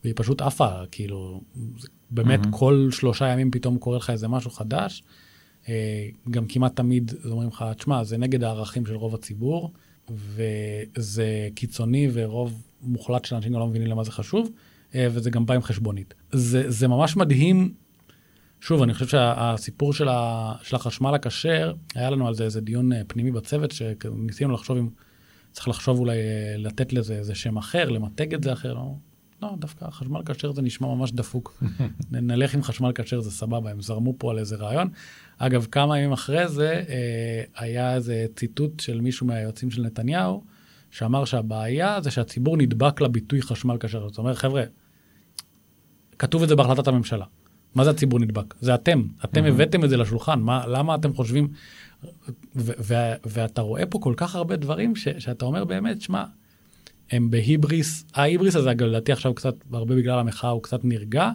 [0.03, 1.41] והיא פשוט עפה, כאילו,
[2.12, 2.57] באמת mm-hmm.
[2.57, 5.03] כל שלושה ימים פתאום קורה לך איזה משהו חדש.
[5.69, 9.71] אה, גם כמעט תמיד אומרים לך, תשמע, זה נגד הערכים של רוב הציבור,
[10.10, 14.49] וזה קיצוני ורוב מוחלט של אנשים לא מבינים למה זה חשוב,
[14.95, 16.13] אה, וזה גם בא עם חשבונית.
[16.32, 17.73] זה, זה ממש מדהים.
[18.62, 22.93] שוב, אני חושב שהסיפור של, ה, של החשמל הכשר, היה לנו על זה איזה דיון
[22.93, 24.89] אה, פנימי בצוות, שניסינו לחשוב אם
[25.51, 26.17] צריך לחשוב אולי
[26.58, 28.73] לתת לזה איזה שם אחר, למתג את זה אחר.
[28.73, 28.93] לא,
[29.41, 31.63] לא דווקא חשמל כשר זה נשמע ממש דפוק.
[32.12, 34.89] נלך עם חשמל כשר זה סבבה, הם זרמו פה על איזה רעיון.
[35.38, 40.43] אגב, כמה ימים אחרי זה אה, היה איזה ציטוט של מישהו מהיועצים של נתניהו,
[40.91, 44.08] שאמר שהבעיה זה שהציבור נדבק לביטוי חשמל כשר.
[44.08, 44.63] זאת אומרת, חבר'ה,
[46.19, 47.26] כתוב את זה בהחלטת הממשלה.
[47.76, 48.56] מה זה הציבור נדבק?
[48.62, 49.04] זה אתם.
[49.26, 49.45] אתם.
[49.45, 50.39] הבאתם את זה לשולחן.
[50.39, 51.47] מה, למה אתם חושבים...
[53.26, 56.23] ואתה רואה פה כל כך הרבה דברים ש- שאתה אומר באמת, שמע,
[57.12, 61.32] הם בהיבריס, ההיבריס הזה, אגב, לדעתי עכשיו קצת, הרבה בגלל המחאה הוא קצת נרגע,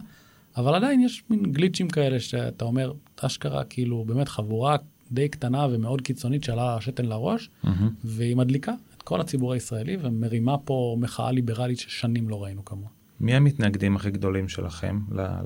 [0.57, 4.75] אבל עדיין יש מין גליצ'ים כאלה שאתה אומר, אשכרה, כאילו, באמת חבורה
[5.11, 7.69] די קטנה ומאוד קיצונית שעלה השתן לראש, mm-hmm.
[8.03, 12.89] והיא מדליקה את כל הציבור הישראלי ומרימה פה מחאה ליברלית ששנים לא ראינו כמוה.
[13.19, 14.99] מי המתנגדים הכי גדולים שלכם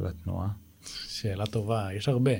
[0.03, 0.47] לתנועה?
[1.07, 2.31] שאלה טובה, יש הרבה.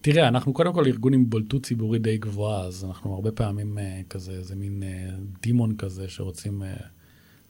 [0.00, 4.08] תראה, אנחנו קודם כל ארגון עם בולטות ציבורית די גבוהה, אז אנחנו הרבה פעמים uh,
[4.10, 6.82] כזה, איזה מין uh, דימון כזה שרוצים, uh,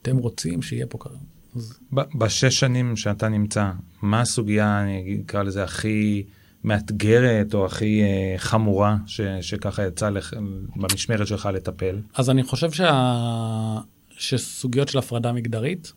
[0.05, 1.17] אתם רוצים שיהיה פה כזה.
[1.55, 1.79] אז...
[2.15, 6.23] בשש שנים שאתה נמצא, מה הסוגיה, אני אקרא לזה, הכי
[6.63, 10.33] מאתגרת או הכי uh, חמורה, ש, שככה יצא לך,
[10.75, 12.01] במשמרת שלך לטפל?
[12.13, 13.79] אז אני חושב שה...
[14.09, 15.93] שסוגיות של הפרדה מגדרית,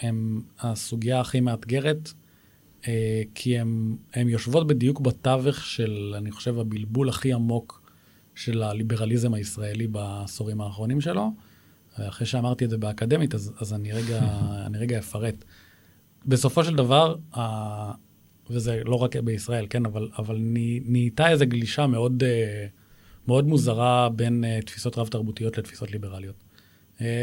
[0.00, 2.12] הן הסוגיה הכי מאתגרת,
[2.88, 7.82] אה, כי הן יושבות בדיוק בתווך של, אני חושב, הבלבול הכי עמוק
[8.34, 11.32] של הליברליזם הישראלי בעשורים האחרונים שלו.
[12.08, 14.20] אחרי שאמרתי את זה באקדמית, אז, אז אני, רגע,
[14.66, 15.44] אני רגע אפרט.
[16.26, 17.92] בסופו של דבר, ה...
[18.50, 20.36] וזה לא רק בישראל, כן, אבל, אבל
[20.84, 22.66] נהייתה איזו גלישה מאוד, אה,
[23.28, 26.44] מאוד מוזרה בין אה, תפיסות רב-תרבותיות לתפיסות ליברליות.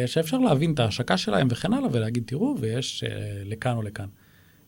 [0.06, 3.04] שאפשר להבין את ההשקה שלהם וכן הלאה, ולהגיד, תראו, ויש
[3.46, 4.08] לכאן או לכאן.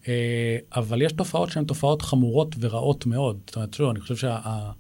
[0.07, 3.39] אה, אבל יש תופעות שהן תופעות חמורות ורעות מאוד.
[3.47, 4.71] זאת אומרת, שוב, אני חושב שה...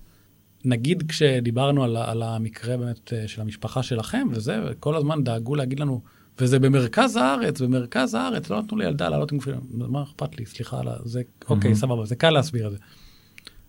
[0.65, 5.79] נגיד כשדיברנו על, על המקרה באמת אה, של המשפחה שלכם וזה, וכל הזמן דאגו להגיד
[5.79, 6.01] לנו,
[6.39, 10.81] וזה במרכז הארץ, במרכז הארץ, לא נתנו לילדה לעלות עם גופים, מה אכפת לי, סליחה,
[11.03, 12.77] זה, אוקיי, סבבה, זה קל להסביר את זה.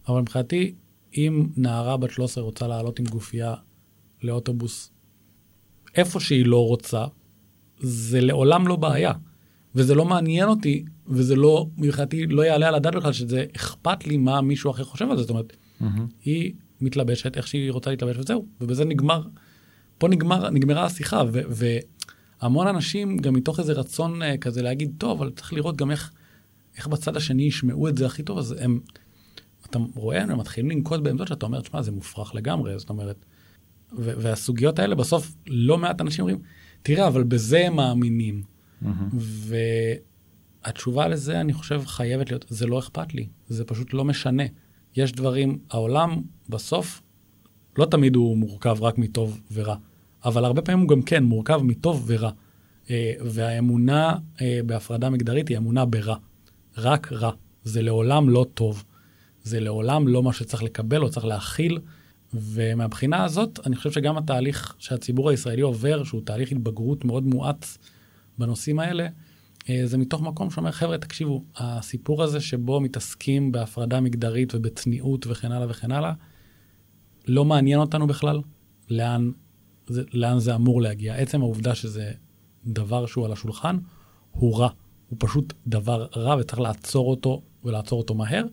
[0.08, 0.74] אבל מבחינתי,
[1.14, 3.54] אם נערה בת 13 רוצה לעלות עם גופייה
[4.22, 4.90] לאוטובוס,
[5.96, 7.04] איפה שהיא לא רוצה,
[7.80, 9.12] זה לעולם לא בעיה.
[9.74, 14.16] וזה לא מעניין אותי, וזה לא, מבחינתי, לא יעלה על הדעת בכלל שזה אכפת לי
[14.16, 15.22] מה מישהו אחר חושב על זה.
[15.22, 15.84] זאת אומרת, mm-hmm.
[16.24, 19.22] היא מתלבשת איך שהיא רוצה להתלבש וזהו, ובזה נגמר,
[19.98, 21.40] פה נגמר, נגמרה השיחה, ו,
[22.40, 26.12] והמון אנשים גם מתוך איזה רצון uh, כזה להגיד, טוב, אבל צריך לראות גם איך,
[26.76, 28.80] איך בצד השני ישמעו את זה הכי טוב, אז הם,
[29.70, 33.24] אתה רואה, הם מתחילים לנקוט בעמדות שאתה אומר, תשמע, זה מופרך לגמרי, זאת אומרת,
[33.92, 36.38] ו- והסוגיות האלה, בסוף לא מעט אנשים אומרים,
[36.82, 38.42] תראה, אבל בזה הם מאמינים.
[38.82, 38.86] Mm-hmm.
[40.64, 44.44] והתשובה לזה, אני חושב, חייבת להיות, זה לא אכפת לי, זה פשוט לא משנה.
[44.96, 47.02] יש דברים, העולם בסוף,
[47.78, 49.76] לא תמיד הוא מורכב רק מטוב ורע,
[50.24, 52.30] אבל הרבה פעמים הוא גם כן מורכב מטוב ורע.
[52.90, 56.16] אה, והאמונה אה, בהפרדה מגדרית היא אמונה ברע.
[56.78, 57.30] רק רע.
[57.64, 58.84] זה לעולם לא טוב.
[59.42, 61.78] זה לעולם לא מה שצריך לקבל או צריך להכיל.
[62.34, 67.78] ומהבחינה הזאת, אני חושב שגם התהליך שהציבור הישראלי עובר, שהוא תהליך התבגרות מאוד מואץ
[68.38, 69.06] בנושאים האלה,
[69.84, 75.66] זה מתוך מקום שאומר, חבר'ה, תקשיבו, הסיפור הזה שבו מתעסקים בהפרדה מגדרית ובצניעות וכן הלאה
[75.70, 76.12] וכן הלאה,
[77.26, 78.40] לא מעניין אותנו בכלל
[78.90, 79.30] לאן
[79.86, 81.14] זה, לאן זה אמור להגיע.
[81.14, 82.12] עצם העובדה שזה
[82.66, 83.78] דבר שהוא על השולחן,
[84.30, 84.68] הוא רע.
[85.08, 88.44] הוא פשוט דבר רע וצריך לעצור אותו ולעצור אותו מהר.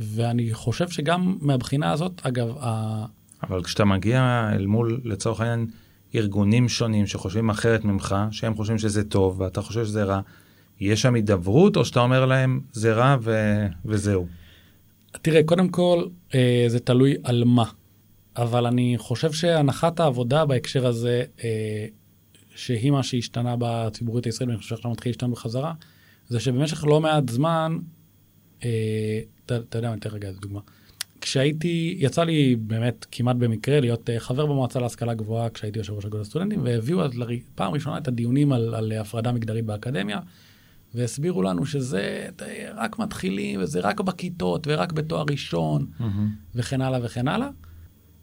[0.00, 3.06] ואני חושב שגם מהבחינה הזאת, אגב, ה...
[3.42, 5.66] אבל כשאתה מגיע אל מול, לצורך העניין,
[6.14, 10.20] ארגונים שונים שחושבים אחרת ממך, שהם חושבים שזה טוב ואתה חושב שזה רע,
[10.80, 13.66] יש שם הידברות או שאתה אומר להם זה רע ו...
[13.84, 14.26] וזהו?
[15.22, 17.64] תראה, קודם כל אה, זה תלוי על מה,
[18.36, 21.86] אבל אני חושב שהנחת העבודה בהקשר הזה, אה,
[22.54, 25.72] שהיא מה שהשתנה בציבוריות הישראלית, ואני חושב שעכשיו מתחיל להשתנות בחזרה,
[26.28, 27.78] זה שבמשך לא מעט זמן,
[28.64, 30.60] אה, אתה, יודע, אני אתן רגע איזה דוגמה.
[31.24, 36.04] כשהייתי, יצא לי באמת כמעט במקרה להיות אה, חבר במועצה להשכלה גבוהה כשהייתי יושב ראש
[36.04, 37.10] אגוד הסטודנטים, והביאו אז
[37.54, 40.20] פעם ראשונה את הדיונים על, על הפרדה מגדרית באקדמיה,
[40.94, 42.28] והסבירו לנו שזה
[42.76, 46.04] רק מתחילים, וזה רק בכיתות, ורק בתואר ראשון, mm-hmm.
[46.54, 47.48] וכן הלאה וכן הלאה.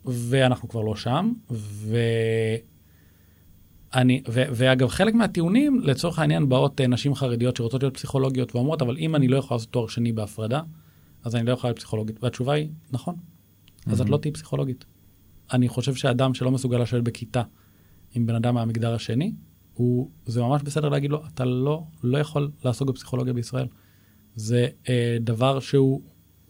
[0.05, 1.97] ואנחנו כבר לא שם, ו...
[3.93, 8.81] אני, ו, ואגב, חלק מהטיעונים, לצורך העניין, באות אה, נשים חרדיות שרוצות להיות פסיכולוגיות ואומרות,
[8.81, 10.61] אבל אם אני לא יכולה לעשות תואר שני בהפרדה,
[11.23, 12.23] אז אני לא יכולה להיות פסיכולוגית.
[12.23, 13.15] והתשובה היא, נכון.
[13.86, 14.86] אז את לא תהיי פסיכולוגית.
[15.53, 17.41] אני חושב שאדם שלא מסוגל לשבת בכיתה
[18.13, 19.34] עם בן אדם מהמגדר השני,
[19.73, 23.67] הוא, זה ממש בסדר להגיד לו, אתה לא, לא יכול לעסוק בפסיכולוגיה בישראל.
[24.36, 26.01] זה אה, דבר שהוא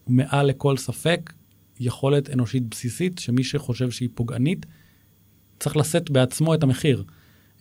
[0.07, 1.33] מעל לכל ספק,
[1.79, 4.65] יכולת אנושית בסיסית, שמי שחושב שהיא פוגענית,
[5.59, 7.03] צריך לשאת בעצמו את המחיר.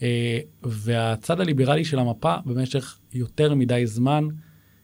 [0.02, 4.28] אה, והצד הליברלי של המפה במשך יותר מדי זמן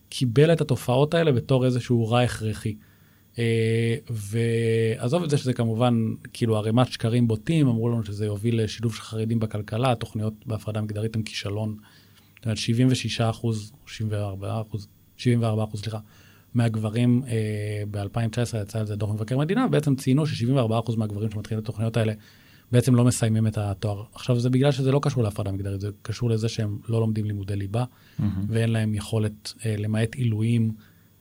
[0.09, 2.75] קיבל את התופעות האלה בתור איזשהו רע הכרחי.
[3.39, 5.95] אה, ועזוב את זה שזה כמובן
[6.33, 11.17] כאילו ערימת שקרים בוטים, אמרו לנו שזה יוביל לשילוב של חרדים בכלכלה, התוכניות בהפרדה מגדרית
[11.17, 11.77] הן כישלון.
[12.37, 15.99] זאת אומרת 76 אחוז, 74 אחוז, 74 אחוז, סליחה,
[16.55, 21.63] מהגברים אה, ב-2019 יצא על זה דוח מבקר מדינה, בעצם ציינו ש-74 אחוז מהגברים שמתחילים
[21.63, 22.13] את התוכניות האלה
[22.73, 24.05] בעצם לא מסיימים את התואר.
[24.15, 27.57] עכשיו זה בגלל שזה לא קשור להפרדה מגדרית, זה קשור לזה שהם לא לומדים לימודי
[27.57, 28.23] ליבה, mm-hmm.
[28.49, 30.73] ואין להם יכולת, אה, למעט עילויים,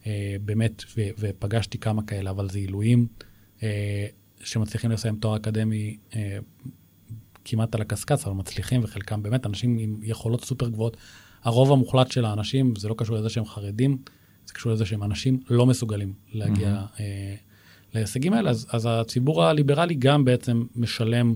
[0.08, 3.08] אה, באמת, ו- ופגשתי כמה כאלה, אבל זה עילויים
[3.64, 4.08] אה,
[4.44, 6.38] שמצליחים לסיים תואר אקדמי אה,
[7.46, 10.98] כמעט על הקשקש, אבל מצליחים, וחלקם באמת אנשים עם יכולות סופר גבוהות.
[11.44, 13.98] הרוב המוחלט של האנשים, זה לא קשור לזה שהם חרדים,
[14.46, 17.02] זה קשור לזה שהם אנשים לא מסוגלים להגיע mm-hmm.
[17.02, 17.36] אה,
[17.96, 21.34] להישגים האלה, אז, אז הציבור הליברלי גם בעצם משלם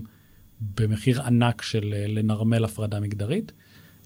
[0.80, 3.52] במחיר ענק של אה, לנרמל הפרדה מגדרית.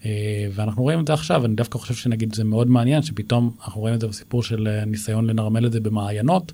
[0.04, 3.80] אה, ואנחנו רואים את זה עכשיו, אני דווקא חושב שנגיד זה מאוד מעניין, שפתאום אנחנו
[3.80, 6.52] רואים את זה בסיפור של אה, ניסיון לנרמל את זה במעיינות.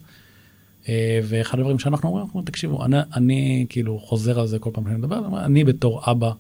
[1.25, 4.97] ואחד הדברים שאנחנו אומרים, אנחנו תקשיבו, אני, אני כאילו חוזר על זה כל פעם שאני
[4.97, 6.33] מדבר, אני בתור אבא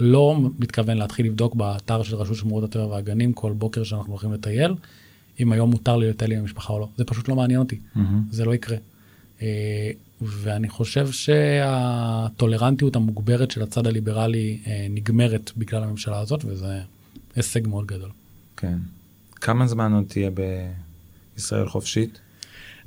[0.00, 4.74] לא מתכוון להתחיל לבדוק באתר של רשות שמורות הטבע והגנים כל בוקר שאנחנו הולכים לטייל,
[5.40, 6.88] אם היום מותר לי לטייל עם המשפחה או לא.
[6.96, 8.00] זה פשוט לא מעניין אותי, mm-hmm.
[8.30, 8.76] זה לא יקרה.
[9.42, 9.90] אה,
[10.22, 16.80] ואני חושב שהטולרנטיות המוגברת של הצד הליברלי אה, נגמרת בגלל הממשלה הזאת, וזה
[17.36, 18.10] הישג מאוד גדול.
[18.56, 18.78] כן.
[19.34, 20.30] כמה זמן עוד תהיה
[21.36, 22.18] בישראל חופשית?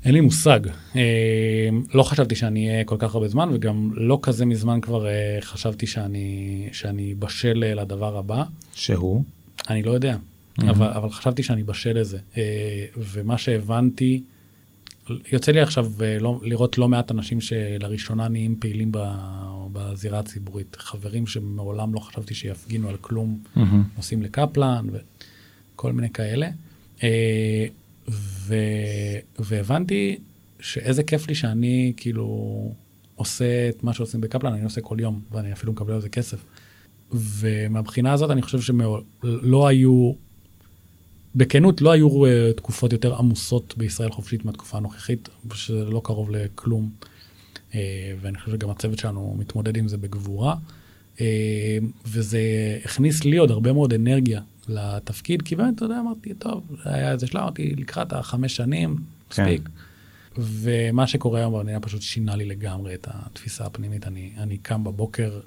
[0.04, 0.60] אין לי מושג.
[0.96, 5.06] אה, לא חשבתי שאני אהיה כל כך הרבה זמן, וגם לא כזה מזמן כבר
[5.40, 8.44] חשבתי שאני, שאני בשל לדבר הבא.
[8.74, 9.24] שהוא?
[9.68, 10.16] אני לא יודע.
[10.60, 10.70] Mm-hmm.
[10.70, 12.18] אבל, אבל חשבתי שאני בשל לזה.
[12.36, 14.22] אה, ומה שהבנתי,
[15.32, 18.92] יוצא לי עכשיו אה, לא, לראות לא מעט אנשים שלראשונה נהיים פעילים
[19.72, 20.76] בזירה הציבורית.
[20.76, 23.60] חברים שמעולם לא חשבתי שיפגינו על כלום, mm-hmm.
[23.96, 26.48] נוסעים לקפלן וכל מיני כאלה.
[27.02, 27.66] אה,
[28.08, 28.54] ו,
[29.38, 30.18] והבנתי
[30.60, 32.74] שאיזה כיף לי שאני כאילו
[33.14, 36.44] עושה את מה שעושים בקפלן, אני עושה כל יום, ואני אפילו מקבל על זה כסף.
[37.12, 40.12] ומהבחינה הזאת אני חושב שלא היו
[41.34, 46.90] בכנות, לא היו uh, תקופות יותר עמוסות בישראל חופשית מהתקופה הנוכחית, שזה לא קרוב לכלום.
[47.70, 47.74] Uh,
[48.20, 50.54] ואני חושב שגם הצוות שלנו מתמודד עם זה בגבורה.
[51.16, 51.20] Uh,
[52.06, 52.40] וזה
[52.84, 57.26] הכניס לי עוד הרבה מאוד אנרגיה לתפקיד, כי באמת, אתה יודע, אמרתי, טוב, היה איזה
[57.26, 58.96] שלב, אמרתי, לקראת החמש שנים,
[59.30, 59.42] כן.
[59.42, 59.62] מספיק.
[59.62, 59.70] כן.
[60.38, 64.06] ומה שקורה היום במדינה פשוט שינה לי לגמרי את התפיסה הפנימית.
[64.06, 65.40] אני, אני קם בבוקר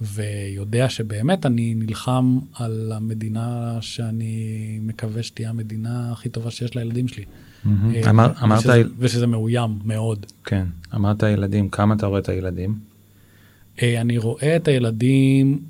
[0.00, 7.24] ויודע שבאמת אני נלחם על המדינה שאני מקווה שתהיה המדינה הכי טובה שיש לילדים שלי.
[7.66, 8.64] אה, אמרת...
[8.98, 10.26] ושזה מאוים מאוד.
[10.44, 12.78] כן, אמרת ילדים, כמה אתה רואה את הילדים?
[13.82, 15.62] אה, אני רואה את הילדים,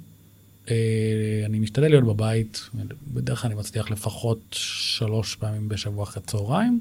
[0.71, 2.69] אה, אני משתדל להיות בבית,
[3.15, 6.81] בדרך כלל אני מצליח לפחות שלוש פעמים בשבוע אחרי צהריים,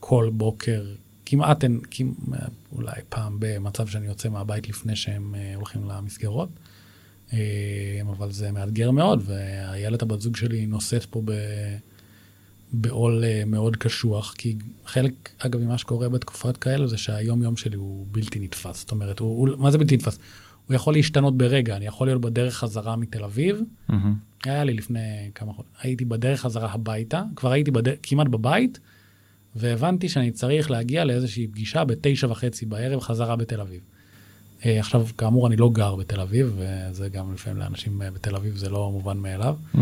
[0.00, 0.84] כל בוקר,
[1.26, 1.80] כמעט אין,
[2.72, 6.48] אולי פעם במצב שאני יוצא מהבית לפני שהם הולכים למסגרות.
[7.34, 11.22] אה, אבל זה מאתגר מאוד, והילד הבת זוג שלי נושאת פה
[12.72, 17.76] בעול אה, מאוד קשוח, כי חלק, אגב, ממה שקורה בתקופות כאלה זה שהיום יום שלי
[17.76, 18.80] הוא בלתי נתפס.
[18.80, 20.18] זאת אומרת, הוא, הוא, מה זה בלתי נתפס?
[20.66, 23.60] הוא יכול להשתנות ברגע, אני יכול להיות בדרך חזרה מתל אביב.
[23.90, 23.94] Mm-hmm.
[24.44, 27.94] היה לי לפני כמה חודשים, הייתי בדרך חזרה הביתה, כבר הייתי בד...
[28.02, 28.80] כמעט בבית,
[29.56, 33.80] והבנתי שאני צריך להגיע לאיזושהי פגישה בתשע וחצי בערב חזרה בתל אביב.
[34.66, 38.56] אה, עכשיו, כאמור, אני לא גר בתל אביב, וזה גם לפעמים לאנשים אה, בתל אביב
[38.56, 39.56] זה לא מובן מאליו.
[39.74, 39.78] Mm-hmm.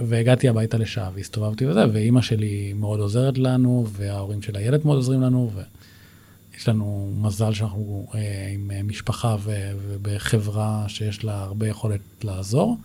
[0.00, 5.20] והגעתי הביתה לשעה והסתובבתי וזה, ואימא שלי מאוד עוזרת לנו, וההורים של הילד מאוד עוזרים
[5.20, 8.06] לנו, ויש לנו מזל שאנחנו
[8.54, 9.36] עם משפחה
[9.82, 12.78] ובחברה שיש לה הרבה יכולת לעזור.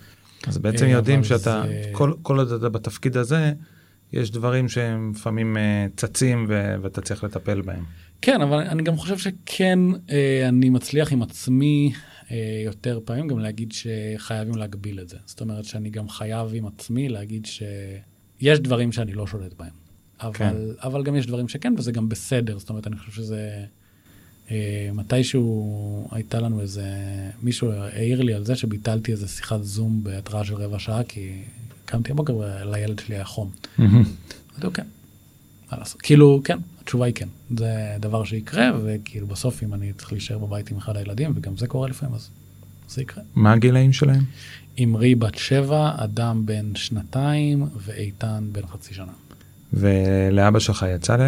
[0.47, 1.89] אז בעצם יודעים שאתה, זה...
[1.91, 3.53] כל, כל עוד אתה בתפקיד הזה,
[4.13, 5.57] יש דברים שהם לפעמים
[5.95, 6.45] צצים
[6.81, 7.83] ואתה צריך לטפל בהם.
[8.25, 11.93] כן, אבל אני גם חושב שכן, אה, אני מצליח עם עצמי
[12.31, 15.17] אה, יותר פעמים גם להגיד שחייבים להגביל את זה.
[15.25, 19.69] זאת אומרת שאני גם חייב עם עצמי להגיד שיש דברים שאני לא שולט בהם.
[20.21, 20.53] אבל, כן.
[20.83, 22.59] אבל גם יש דברים שכן, וזה גם בסדר.
[22.59, 23.65] זאת אומרת, אני חושב שזה...
[24.51, 26.85] אה, מתישהו הייתה לנו איזה...
[27.41, 31.41] מישהו העיר לי על זה שביטלתי איזה שיחת זום בהתראה של רבע שעה, כי
[31.85, 33.51] קמתי הבוקר ולילד שלי היה חום.
[33.79, 34.09] אמרתי,
[34.63, 34.85] אוקיי.
[35.73, 36.01] מה לעשות?
[36.01, 37.27] כאילו, כן, התשובה היא כן.
[37.57, 41.67] זה דבר שיקרה, וכאילו בסוף אם אני צריך להישאר בבית עם אחד הילדים, וגם זה
[41.67, 42.29] קורה לפעמים, אז
[42.89, 43.23] זה יקרה.
[43.35, 44.23] מה הגילאים שלהם?
[44.83, 49.11] אמרי בת שבע, אדם בן שנתיים, ואיתן בן חצי שנה.
[49.73, 51.21] ולאבא שלך יצא ל...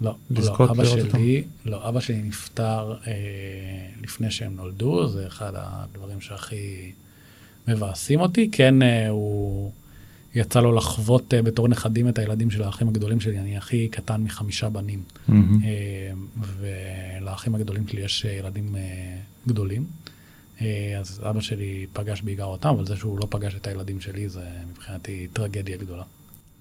[0.00, 1.10] לא, לזכות לא, אבא לראות אותו?
[1.10, 3.12] שלי, לא, אבא שלי נפטר אה,
[4.02, 6.92] לפני שהם נולדו, זה אחד הדברים שהכי
[7.68, 8.48] מבאסים אותי.
[8.52, 9.70] כן, אה, הוא
[10.34, 14.22] יצא לו לחוות אה, בתור נכדים את הילדים של האחים הגדולים שלי, אני הכי קטן
[14.22, 15.02] מחמישה בנים.
[15.28, 15.60] מהמם.
[15.64, 16.12] אה,
[17.20, 19.86] ולאחים הגדולים שלי יש אה, ילדים אה, גדולים.
[20.60, 24.28] אה, אז אבא שלי פגש בעיקר אותם, אבל זה שהוא לא פגש את הילדים שלי
[24.28, 26.02] זה מבחינתי טרגדיה גדולה.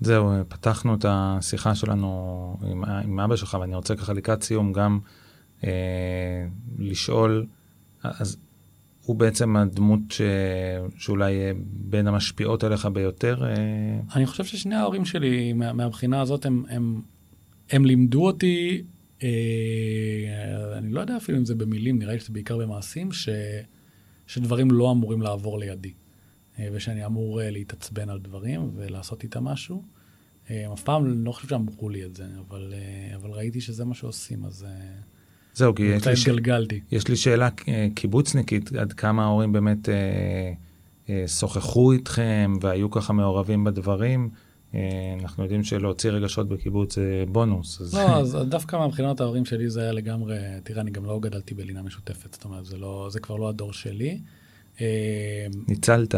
[0.02, 5.00] זהו, פתחנו את השיחה שלנו עם, עם אבא שלך, ואני רוצה ככה לקראת סיום גם
[5.64, 5.70] אה,
[6.80, 7.46] לשאול,
[8.04, 8.38] אז
[9.06, 10.22] הוא בעצם הדמות ש,
[10.98, 13.46] שאולי אה, בין המשפיעות עליך ביותר?
[13.46, 17.02] אה, אני חושב ששני ההורים שלי, מה, מהבחינה הזאת, הם, הם,
[17.70, 18.84] הם לימדו אותי,
[19.24, 19.30] אה,
[20.78, 23.30] אני לא יודע אפילו אם זה במילים, נראה לי שזה בעיקר במעשים, ש,
[24.28, 25.94] שדברים לא אמורים לעבור לידי.
[26.60, 29.84] אה, ושאני אמור אה, להתעצבן על דברים ולעשות איתם משהו.
[30.50, 33.94] אה, אף פעם לא חושב שאמרו לי את זה, אבל, אה, אבל ראיתי שזה מה
[33.94, 34.70] שעושים, אז אה,
[35.54, 36.30] זהו, כי יש לי, ש...
[36.92, 39.96] יש לי שאלה אה, קיבוצניקית, עד כמה ההורים באמת אה,
[41.10, 44.30] אה, שוחחו איתכם והיו ככה מעורבים בדברים.
[44.76, 44.80] אה,
[45.22, 47.82] אנחנו יודעים שלהוציא רגשות בקיבוץ זה בונוס.
[47.82, 47.94] אז...
[47.94, 51.82] לא, אז דווקא מבחינת ההורים שלי זה היה לגמרי, תראה, אני גם לא גדלתי בלינה
[51.82, 54.20] משותפת, זאת אומרת, זה, לא, זה כבר לא הדור שלי.
[54.82, 56.16] אה, ניצלת.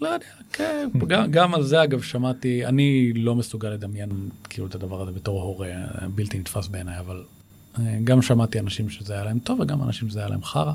[0.00, 4.10] לא יודע, כן, גם, גם על זה אגב שמעתי, אני לא מסוגל לדמיין
[4.48, 7.35] כאילו את הדבר הזה בתור הורה, אה, בלתי נתפס בעיניי, אבל אה,
[8.04, 10.72] גם שמעתי אנשים שזה היה להם טוב וגם אנשים שזה היה להם חרא,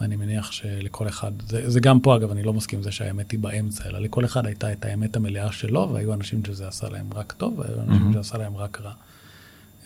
[0.00, 3.30] ואני מניח שלכל אחד, זה, זה גם פה אגב, אני לא מסכים עם זה שהאמת
[3.30, 7.06] היא באמצע, אלא לכל אחד הייתה את האמת המלאה שלו, והיו אנשים שזה עשה להם
[7.14, 8.12] רק טוב, והיו אנשים מהמם.
[8.12, 8.92] שזה עשה להם רק רע.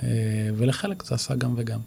[0.03, 0.09] אה,
[0.57, 1.81] ולחלק זה עשה גם וגם.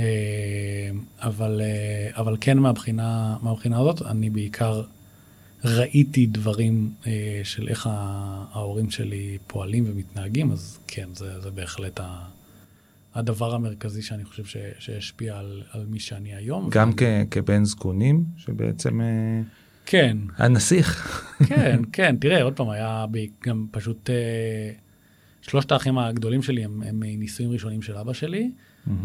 [0.00, 0.90] אה,
[1.20, 4.82] אבל, אה, אבל כן מהבחינה, מהבחינה הזאת, אני בעיקר
[5.64, 6.92] ראיתי דברים
[7.44, 12.18] של איך ההורים שלי פועלים ומתנהגים, אז כן, זה, זה בהחלט ה,
[13.18, 16.68] הדבר המרכזי שאני חושב ש, שהשפיע על, על מי שאני היום.
[16.70, 19.40] גם כ, כבן זקונים, שבעצם אה,
[19.86, 21.22] כן, הנסיך.
[21.46, 23.06] כן, כן, תראה, עוד פעם, היה
[23.46, 24.70] גם פשוט, אה,
[25.42, 28.50] שלושת האחים הגדולים שלי הם, הם נישואים ראשונים של אבא שלי.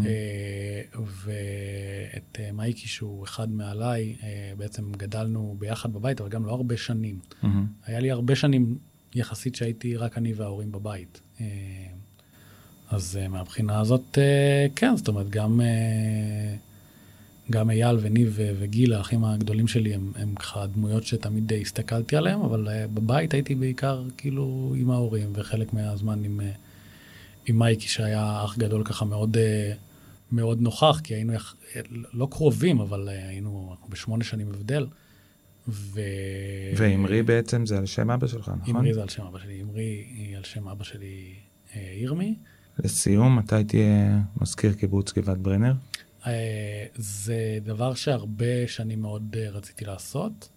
[0.05, 4.15] אה, ואת מייקי, שהוא אחד מעליי,
[4.57, 7.19] בעצם גדלנו ביחד בבית, אבל גם לא הרבה שנים.
[7.43, 7.65] מהמם.
[7.85, 8.77] היה לי הרבה שנים
[9.15, 11.21] יחסית שהייתי רק אני וההורים בבית.
[12.93, 16.55] אז אה, מהבחינה הזאת, אה, כן, זאת אומרת, גם, אה,
[17.51, 22.67] גם אייל וניב וגיל, האחים הגדולים שלי, הם, הם ככה דמויות שתמיד הסתכלתי עליהם, אבל
[22.93, 26.39] בבית הייתי בעיקר כאילו עם ההורים, וחלק מהזמן עם,
[27.45, 29.37] עם מייקי, שהיה אח גדול ככה מאוד,
[30.31, 31.55] מאוד נוכח, כי היינו יח-
[32.13, 34.85] לא קרובים, אבל היינו בשמונה שנים הבדל.
[35.67, 36.01] ו...
[36.77, 38.75] ואמרי בעצם זה על שם אבא שלך, נכון?
[38.75, 41.33] אמרי זה על שם אבא שלי, אמרי היא על שם אבא שלי
[41.75, 42.35] אה, ירמי.
[42.79, 45.73] לסיום, מתי תהיה מזכיר קיבוץ גבעת ברנר?
[46.27, 50.49] אה, זה דבר שהרבה שנים מאוד אה, רציתי לעשות,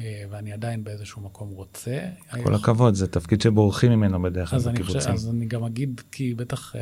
[0.00, 1.98] אה, ואני עדיין באיזשהו מקום רוצה.
[2.44, 5.12] כל הכבוד, זה תפקיד שבורחים ממנו בדרך כלל בקיבוצים.
[5.12, 6.74] אז אני גם אגיד, כי בטח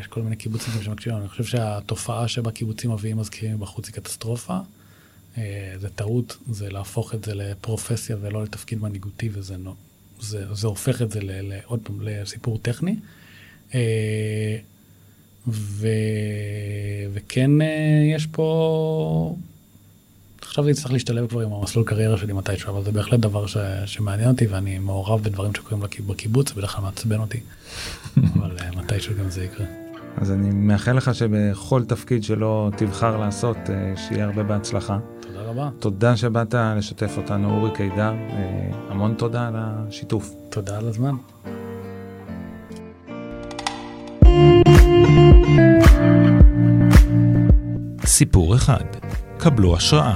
[0.00, 4.58] יש כל מיני קיבוצים שמקשיבים, אני חושב שהתופעה שבה קיבוצים מביאים מזכירים מבחוץ היא קטסטרופה.
[5.80, 9.56] זה טעות, זה להפוך את זה לפרופסיה ולא לתפקיד מנהיגותי, וזה
[10.20, 12.96] זה, זה הופך את זה ל, ל, עוד פעם לסיפור טכני.
[13.74, 14.56] אה,
[15.48, 15.88] ו,
[17.12, 17.66] וכן אה,
[18.14, 19.36] יש פה,
[20.42, 23.56] עכשיו זה יצטרך להשתלב כבר עם המסלול קריירה שלי מתישהו, אבל זה בהחלט דבר ש,
[23.86, 27.40] שמעניין אותי ואני מעורב בדברים שקורים בקיבוץ, בדרך כלל מעצבן אותי,
[28.34, 29.66] אבל אה, מתישהו גם זה יקרה.
[30.16, 33.56] אז אני מאחל לך שבכל תפקיד שלא תבחר לעשות,
[33.96, 34.98] שיהיה הרבה בהצלחה.
[35.20, 35.70] תודה רבה.
[35.78, 38.12] תודה שבאת לשתף אותנו, אורי קידר.
[38.88, 40.30] המון תודה על השיתוף.
[40.50, 41.14] תודה על הזמן.
[48.18, 48.84] סיפור אחד,
[49.38, 50.14] קבלו השראה.